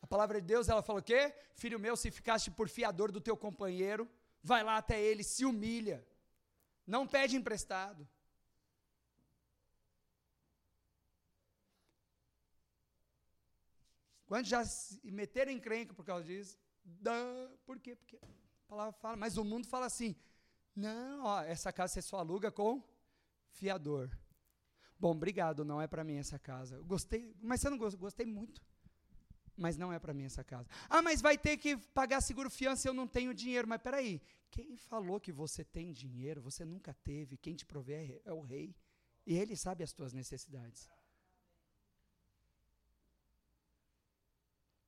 A 0.00 0.06
palavra 0.06 0.40
de 0.40 0.46
Deus, 0.46 0.68
ela 0.68 0.82
fala 0.82 1.00
o 1.00 1.02
quê? 1.10 1.34
Filho 1.62 1.78
meu, 1.78 1.96
se 1.96 2.10
ficaste 2.10 2.50
por 2.50 2.68
fiador 2.68 3.10
do 3.12 3.20
teu 3.20 3.36
companheiro, 3.36 4.08
vai 4.42 4.62
lá 4.62 4.76
até 4.76 5.00
ele, 5.00 5.22
se 5.22 5.44
humilha. 5.44 6.06
Não 6.86 7.06
pede 7.06 7.36
emprestado. 7.36 8.08
Quando 14.26 14.46
já 14.46 14.64
se 14.64 15.00
meteram 15.10 15.50
em 15.50 15.58
crenca 15.58 15.92
por 15.92 16.04
causa 16.04 16.24
disso, 16.24 16.56
dã, 16.84 17.50
por 17.66 17.80
quê? 17.80 17.96
Porque 17.96 18.16
a 18.16 18.68
palavra 18.68 18.92
fala, 18.92 19.16
mas 19.16 19.36
o 19.36 19.44
mundo 19.44 19.66
fala 19.66 19.86
assim: 19.86 20.14
não, 20.74 21.24
ó, 21.24 21.42
essa 21.42 21.72
casa 21.72 21.94
você 21.94 22.02
só 22.02 22.18
aluga 22.18 22.50
com 22.50 22.82
fiador. 23.50 24.08
Bom, 24.98 25.12
obrigado, 25.12 25.64
não 25.64 25.80
é 25.80 25.86
para 25.86 26.04
mim 26.04 26.16
essa 26.16 26.38
casa. 26.38 26.76
Eu 26.76 26.84
gostei, 26.84 27.34
mas 27.40 27.60
você 27.60 27.70
não 27.70 27.78
gostou? 27.78 28.00
Gostei 28.00 28.26
muito. 28.26 28.62
Mas 29.60 29.76
não 29.76 29.92
é 29.92 29.98
para 29.98 30.14
mim 30.14 30.24
essa 30.24 30.42
casa. 30.42 30.66
Ah, 30.88 31.02
mas 31.02 31.20
vai 31.20 31.36
ter 31.36 31.58
que 31.58 31.76
pagar 31.76 32.22
seguro 32.22 32.48
fiança, 32.48 32.88
eu 32.88 32.94
não 32.94 33.06
tenho 33.06 33.34
dinheiro. 33.34 33.68
Mas 33.68 33.82
peraí, 33.82 34.22
quem 34.50 34.74
falou 34.74 35.20
que 35.20 35.30
você 35.30 35.62
tem 35.62 35.92
dinheiro? 35.92 36.40
Você 36.40 36.64
nunca 36.64 36.94
teve. 36.94 37.36
Quem 37.36 37.54
te 37.54 37.66
provê 37.66 37.92
é, 37.92 38.22
é 38.30 38.32
o 38.32 38.40
rei. 38.40 38.74
E 39.26 39.36
ele 39.36 39.54
sabe 39.54 39.84
as 39.84 39.92
tuas 39.92 40.14
necessidades. 40.14 40.88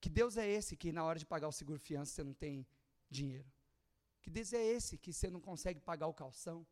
Que 0.01 0.09
Deus 0.09 0.39
é 0.39 0.49
esse 0.49 0.75
que 0.75 0.91
na 0.91 1.05
hora 1.05 1.19
de 1.19 1.27
pagar 1.27 1.49
o 1.49 1.53
seguro 1.53 1.79
fiança 1.79 2.15
você 2.15 2.25
não 2.25 2.33
tem 2.33 2.67
dinheiro? 3.11 3.53
Que 4.23 4.31
Deus 4.31 4.55
é 4.55 4.65
esse 4.65 4.97
que 4.97 5.13
você 5.13 5.29
não 5.29 5.41
consegue 5.41 5.81
pagar 5.81 6.07
o 6.07 6.15
calção? 6.15 6.67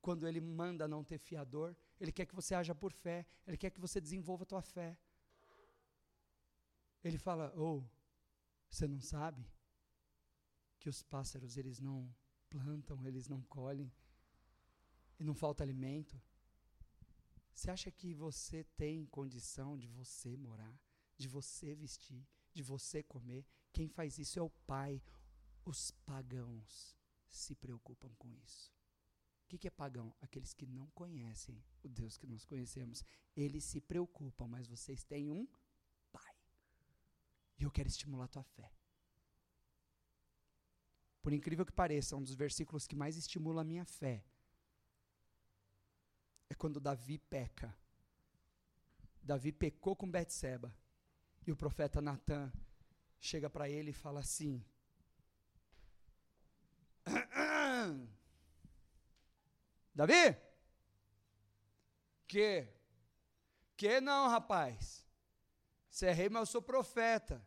Quando 0.00 0.26
ele 0.26 0.40
manda 0.40 0.88
não 0.88 1.04
ter 1.04 1.18
fiador, 1.18 1.76
ele 2.00 2.12
quer 2.12 2.24
que 2.24 2.34
você 2.34 2.54
haja 2.54 2.74
por 2.74 2.94
fé, 2.94 3.26
ele 3.46 3.58
quer 3.58 3.68
que 3.68 3.80
você 3.80 4.00
desenvolva 4.00 4.44
a 4.44 4.46
tua 4.46 4.62
fé. 4.62 4.96
Ele 7.02 7.18
fala: 7.18 7.52
"Oh, 7.56 7.84
você 8.68 8.86
não 8.86 9.00
sabe 9.00 9.46
que 10.78 10.88
os 10.88 11.02
pássaros 11.02 11.56
eles 11.56 11.80
não 11.80 12.14
plantam, 12.50 13.06
eles 13.06 13.28
não 13.28 13.42
colhem 13.42 13.92
e 15.18 15.24
não 15.24 15.34
falta 15.34 15.62
alimento? 15.62 16.20
Você 17.52 17.70
acha 17.70 17.90
que 17.90 18.14
você 18.14 18.62
tem 18.76 19.04
condição 19.06 19.76
de 19.76 19.88
você 19.88 20.36
morar, 20.36 20.80
de 21.16 21.26
você 21.26 21.74
vestir, 21.74 22.24
de 22.54 22.62
você 22.62 23.02
comer? 23.02 23.44
Quem 23.72 23.88
faz 23.88 24.18
isso 24.18 24.38
é 24.38 24.42
o 24.42 24.50
Pai. 24.50 25.02
Os 25.64 25.90
pagãos 25.90 26.96
se 27.28 27.54
preocupam 27.54 28.14
com 28.16 28.32
isso. 28.32 28.72
O 29.44 29.48
que, 29.48 29.58
que 29.58 29.66
é 29.66 29.70
pagão? 29.70 30.14
Aqueles 30.20 30.54
que 30.54 30.66
não 30.66 30.88
conhecem 30.90 31.62
o 31.82 31.88
Deus 31.88 32.16
que 32.16 32.26
nós 32.26 32.44
conhecemos. 32.44 33.04
Eles 33.34 33.64
se 33.64 33.80
preocupam, 33.80 34.46
mas 34.46 34.66
vocês 34.68 35.02
têm 35.02 35.30
um. 35.30 35.48
E 37.58 37.64
eu 37.64 37.70
quero 37.70 37.88
estimular 37.88 38.24
a 38.24 38.28
tua 38.28 38.44
fé. 38.44 38.72
por 41.20 41.32
incrível 41.32 41.66
que 41.66 41.72
pareça, 41.72 42.16
um 42.16 42.22
dos 42.22 42.34
versículos 42.34 42.86
que 42.86 42.96
mais 42.96 43.16
estimula 43.16 43.60
a 43.60 43.64
minha 43.64 43.84
fé 43.84 44.24
é 46.48 46.54
quando 46.54 46.80
Davi 46.80 47.18
peca. 47.18 47.76
Davi 49.22 49.52
pecou 49.52 49.94
com 49.94 50.10
Betseba. 50.10 50.74
E 51.46 51.52
o 51.52 51.56
profeta 51.56 52.00
Natan 52.00 52.50
chega 53.20 53.50
para 53.50 53.68
ele 53.68 53.90
e 53.90 53.94
fala 53.94 54.20
assim: 54.20 54.64
Davi? 59.94 60.36
Que? 62.26 62.68
Que 63.76 64.00
não, 64.00 64.28
rapaz? 64.28 65.04
Você 65.90 66.06
é 66.06 66.12
rei, 66.12 66.28
mas 66.28 66.40
eu 66.40 66.46
sou 66.46 66.62
profeta. 66.62 67.46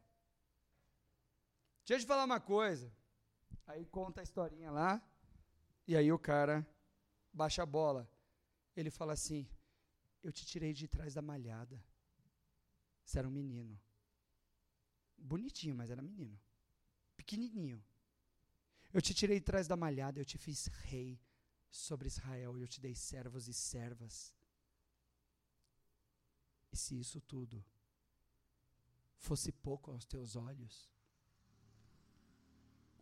Deixa 1.92 2.04
eu 2.04 2.06
te 2.06 2.08
falar 2.08 2.24
uma 2.24 2.40
coisa. 2.40 2.90
Aí 3.68 3.86
conta 3.86 4.22
a 4.22 4.24
historinha 4.24 4.72
lá. 4.72 5.06
E 5.86 5.94
aí 5.94 6.10
o 6.10 6.18
cara 6.18 6.66
baixa 7.34 7.64
a 7.64 7.66
bola. 7.66 8.10
Ele 8.74 8.90
fala 8.90 9.12
assim: 9.12 9.46
Eu 10.24 10.32
te 10.32 10.46
tirei 10.46 10.72
de 10.72 10.88
trás 10.88 11.16
da 11.16 11.22
malhada. 11.22 11.84
Você 13.04 13.20
era 13.20 13.28
um 13.28 13.32
menino. 13.32 13.78
Bonitinho, 15.18 15.76
mas 15.76 15.92
era 15.92 16.02
menino. 16.02 16.40
Pequenininho. 17.18 17.84
Eu 18.94 19.02
te 19.02 19.14
tirei 19.14 19.42
de 19.42 19.46
trás 19.46 19.68
da 19.68 19.76
malhada, 19.76 20.18
eu 20.18 20.24
te 20.24 20.38
fiz 20.38 20.68
rei 20.68 21.20
sobre 21.70 22.08
Israel, 22.08 22.58
eu 22.58 22.70
te 22.70 22.80
dei 22.80 22.96
servos 22.96 23.50
e 23.50 23.54
servas. 23.54 24.34
E 26.72 26.78
se 26.78 26.98
isso 26.98 27.20
tudo 27.20 27.62
fosse 29.18 29.52
pouco 29.52 29.92
aos 29.92 30.06
teus 30.06 30.38
olhos, 30.38 30.91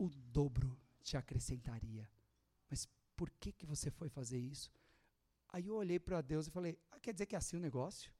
o 0.00 0.08
dobro 0.08 0.80
te 1.02 1.16
acrescentaria. 1.16 2.10
Mas 2.70 2.88
por 3.14 3.30
que 3.30 3.52
que 3.52 3.66
você 3.66 3.90
foi 3.90 4.08
fazer 4.08 4.38
isso? 4.38 4.72
Aí 5.50 5.66
eu 5.66 5.74
olhei 5.74 5.98
para 5.98 6.22
Deus 6.22 6.46
e 6.46 6.50
falei: 6.50 6.78
ah, 6.90 6.98
quer 6.98 7.12
dizer 7.12 7.26
que 7.26 7.34
é 7.34 7.38
assim 7.38 7.56
o 7.56 7.60
negócio? 7.60 8.10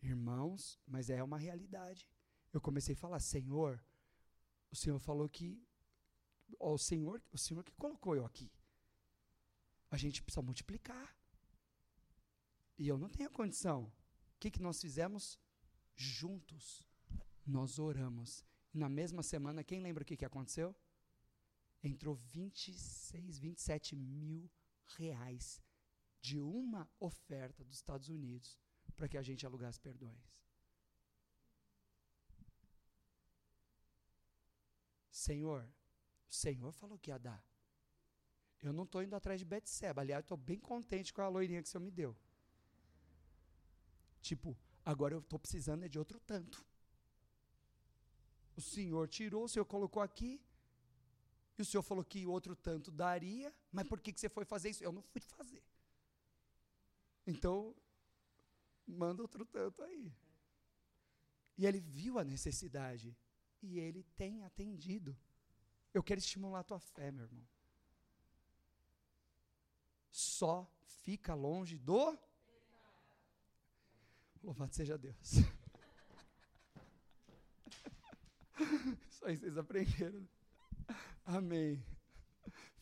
Irmãos, 0.00 0.80
mas 0.86 1.10
é 1.10 1.22
uma 1.22 1.38
realidade. 1.38 2.08
Eu 2.52 2.60
comecei 2.60 2.94
a 2.94 2.96
falar: 2.96 3.20
Senhor, 3.20 3.84
o 4.70 4.76
Senhor 4.76 4.98
falou 4.98 5.28
que 5.28 5.62
ó, 6.58 6.72
o 6.72 6.78
Senhor, 6.78 7.22
o 7.30 7.38
Senhor 7.38 7.62
que 7.62 7.72
colocou 7.72 8.16
eu 8.16 8.24
aqui. 8.24 8.50
A 9.90 9.96
gente 9.98 10.22
precisa 10.22 10.42
multiplicar. 10.42 11.14
E 12.78 12.88
eu 12.88 12.98
não 12.98 13.08
tenho 13.08 13.30
condição. 13.30 13.84
O 13.84 14.38
que, 14.40 14.50
que 14.50 14.60
nós 14.60 14.80
fizemos? 14.80 15.38
Juntos, 15.94 16.86
nós 17.46 17.78
oramos. 17.78 18.44
Na 18.76 18.90
mesma 18.90 19.22
semana, 19.22 19.64
quem 19.64 19.80
lembra 19.80 20.02
o 20.02 20.06
que, 20.06 20.18
que 20.18 20.24
aconteceu? 20.24 20.76
Entrou 21.82 22.14
26, 22.14 23.38
27 23.38 23.96
mil 23.96 24.50
reais 24.98 25.62
de 26.20 26.38
uma 26.38 26.86
oferta 27.00 27.64
dos 27.64 27.76
Estados 27.76 28.10
Unidos 28.10 28.58
para 28.94 29.08
que 29.08 29.16
a 29.16 29.22
gente 29.22 29.46
alugasse 29.46 29.80
perdões. 29.80 30.44
Senhor, 35.10 35.66
o 36.28 36.34
Senhor 36.34 36.70
falou 36.72 36.98
que 36.98 37.10
ia 37.10 37.18
dar. 37.18 37.42
Eu 38.62 38.74
não 38.74 38.84
estou 38.84 39.02
indo 39.02 39.16
atrás 39.16 39.40
de 39.40 39.46
Betseba. 39.46 40.02
Aliás, 40.02 40.22
estou 40.22 40.36
bem 40.36 40.60
contente 40.60 41.14
com 41.14 41.22
a 41.22 41.28
loirinha 41.28 41.62
que 41.62 41.68
o 41.68 41.70
Senhor 41.70 41.82
me 41.82 41.90
deu. 41.90 42.14
Tipo, 44.20 44.54
agora 44.84 45.14
eu 45.14 45.20
estou 45.20 45.38
precisando 45.38 45.82
é 45.84 45.88
de 45.88 45.98
outro 45.98 46.20
tanto. 46.20 46.62
O 48.56 48.60
Senhor 48.60 49.06
tirou, 49.08 49.44
o 49.44 49.48
Senhor 49.48 49.64
colocou 49.66 50.02
aqui. 50.02 50.40
E 51.58 51.62
o 51.62 51.64
Senhor 51.64 51.82
falou 51.82 52.04
que 52.04 52.26
outro 52.26 52.56
tanto 52.56 52.90
daria. 52.90 53.54
Mas 53.70 53.86
por 53.86 54.00
que, 54.00 54.12
que 54.12 54.20
você 54.20 54.28
foi 54.28 54.44
fazer 54.44 54.70
isso? 54.70 54.82
Eu 54.82 54.92
não 54.92 55.02
fui 55.02 55.20
fazer. 55.20 55.62
Então, 57.26 57.74
manda 58.86 59.22
outro 59.22 59.44
tanto 59.44 59.82
aí. 59.82 60.12
E 61.58 61.66
ele 61.66 61.80
viu 61.80 62.18
a 62.18 62.24
necessidade. 62.24 63.16
E 63.62 63.78
ele 63.78 64.02
tem 64.16 64.42
atendido. 64.44 65.16
Eu 65.92 66.02
quero 66.02 66.20
estimular 66.20 66.60
a 66.60 66.64
tua 66.64 66.78
fé, 66.78 67.10
meu 67.10 67.24
irmão. 67.24 67.46
Só 70.10 70.70
fica 71.02 71.34
longe 71.34 71.78
do. 71.78 72.18
Louvado 74.42 74.74
seja 74.74 74.96
Deus. 74.96 75.34
Só 79.10 79.28
isso 79.28 79.42
vocês 79.42 79.58
aprenderam. 79.58 80.26
Amém. 81.24 81.82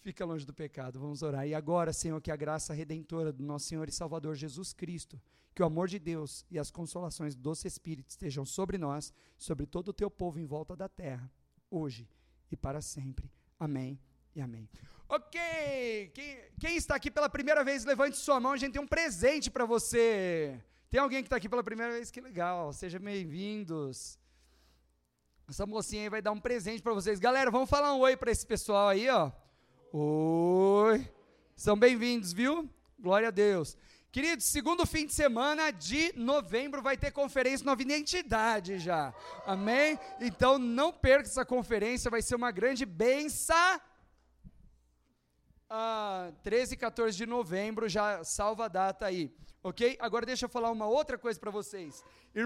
Fica 0.01 0.25
longe 0.25 0.45
do 0.45 0.53
pecado. 0.53 1.01
Vamos 1.01 1.22
orar. 1.22 1.47
E 1.47 1.55
agora, 1.55 1.93
Senhor, 1.93 2.20
que 2.20 2.31
a 2.31 2.37
graça 2.37 2.75
redentora 2.75 3.33
do 3.33 3.43
nosso 3.43 3.66
Senhor 3.66 3.89
e 3.89 3.93
Salvador 3.93 4.35
Jesus 4.35 4.72
Cristo, 4.72 5.20
que 5.55 5.62
o 5.62 5.66
amor 5.66 5.89
de 5.89 5.99
Deus 5.99 6.45
e 6.51 6.59
as 6.59 6.70
consolações 6.70 7.35
do 7.35 7.41
doce 7.41 7.66
Espírito 7.66 8.11
estejam 8.11 8.45
sobre 8.45 8.77
nós, 8.77 9.12
sobre 9.39 9.64
todo 9.66 9.89
o 9.89 9.93
teu 9.93 10.11
povo 10.11 10.39
em 10.39 10.45
volta 10.45 10.77
da 10.77 10.89
terra, 10.89 11.31
hoje 11.70 12.09
e 12.51 12.57
para 12.57 12.83
sempre. 12.83 13.31
Amém 13.59 13.99
e 14.35 14.41
amém. 14.41 14.68
Ok, 15.09 15.41
quem, 16.12 16.39
quem, 16.59 16.77
está 16.77 16.97
aqui 16.97 17.11
pela 17.11 17.29
primeira 17.29 17.62
vez, 17.62 17.85
levante 17.85 18.16
sua 18.16 18.41
mão, 18.41 18.53
a 18.53 18.57
gente 18.57 18.72
tem 18.72 18.83
um 18.83 18.87
presente 18.87 19.51
para 19.51 19.64
você. 19.64 20.61
Tem 20.91 21.01
alguém 21.01 21.22
que 21.22 21.27
está 21.27 21.37
aqui 21.37 21.49
pela 21.49 21.62
primeira 21.62 21.93
vez? 21.93 22.11
Que 22.11 22.20
legal, 22.20 22.72
sejam 22.72 23.01
bem-vindos. 23.01 24.18
Essa 25.47 25.67
mocinha 25.67 26.03
aí 26.05 26.09
vai 26.09 26.23
dar 26.23 26.33
um 26.33 26.41
presente 26.41 26.83
para 26.83 26.95
vocês. 26.95 27.21
Galera, 27.21 27.51
vamos 27.51 27.69
falar 27.69 27.95
um 27.95 28.01
oi 28.01 28.17
para 28.17 28.31
esse 28.31 28.47
pessoal 28.47 28.89
aí, 28.89 29.09
ó. 29.11 29.31
Oi. 29.93 31.07
São 31.55 31.77
bem-vindos, 31.79 32.33
viu? 32.33 32.69
Glória 32.99 33.29
a 33.29 33.31
Deus. 33.31 33.77
Queridos, 34.11 34.47
segundo 34.47 34.87
fim 34.87 35.05
de 35.05 35.13
semana 35.13 35.71
de 35.71 36.13
novembro 36.17 36.81
vai 36.81 36.97
ter 36.97 37.11
conferência 37.11 37.67
Nova 37.67 37.83
Identidade 37.83 38.79
já. 38.79 39.13
Amém? 39.45 39.99
Então 40.19 40.59
não 40.59 40.91
perca 40.91 41.29
essa 41.29 41.45
conferência, 41.45 42.11
vai 42.11 42.23
ser 42.23 42.37
uma 42.37 42.51
grande 42.51 42.87
benção. 42.87 43.81
Ah, 45.69 46.33
13 46.43 46.75
e 46.75 46.77
14 46.79 47.17
de 47.17 47.27
novembro, 47.27 47.87
já 47.87 48.25
salva 48.25 48.65
a 48.65 48.69
data 48.69 49.05
aí. 49.05 49.31
Ok? 49.63 49.97
Agora 50.01 50.25
deixa 50.25 50.47
eu 50.47 50.49
falar 50.49 50.71
uma 50.71 50.87
outra 50.87 51.19
coisa 51.19 51.39
para 51.39 51.51
vocês. 51.51 52.03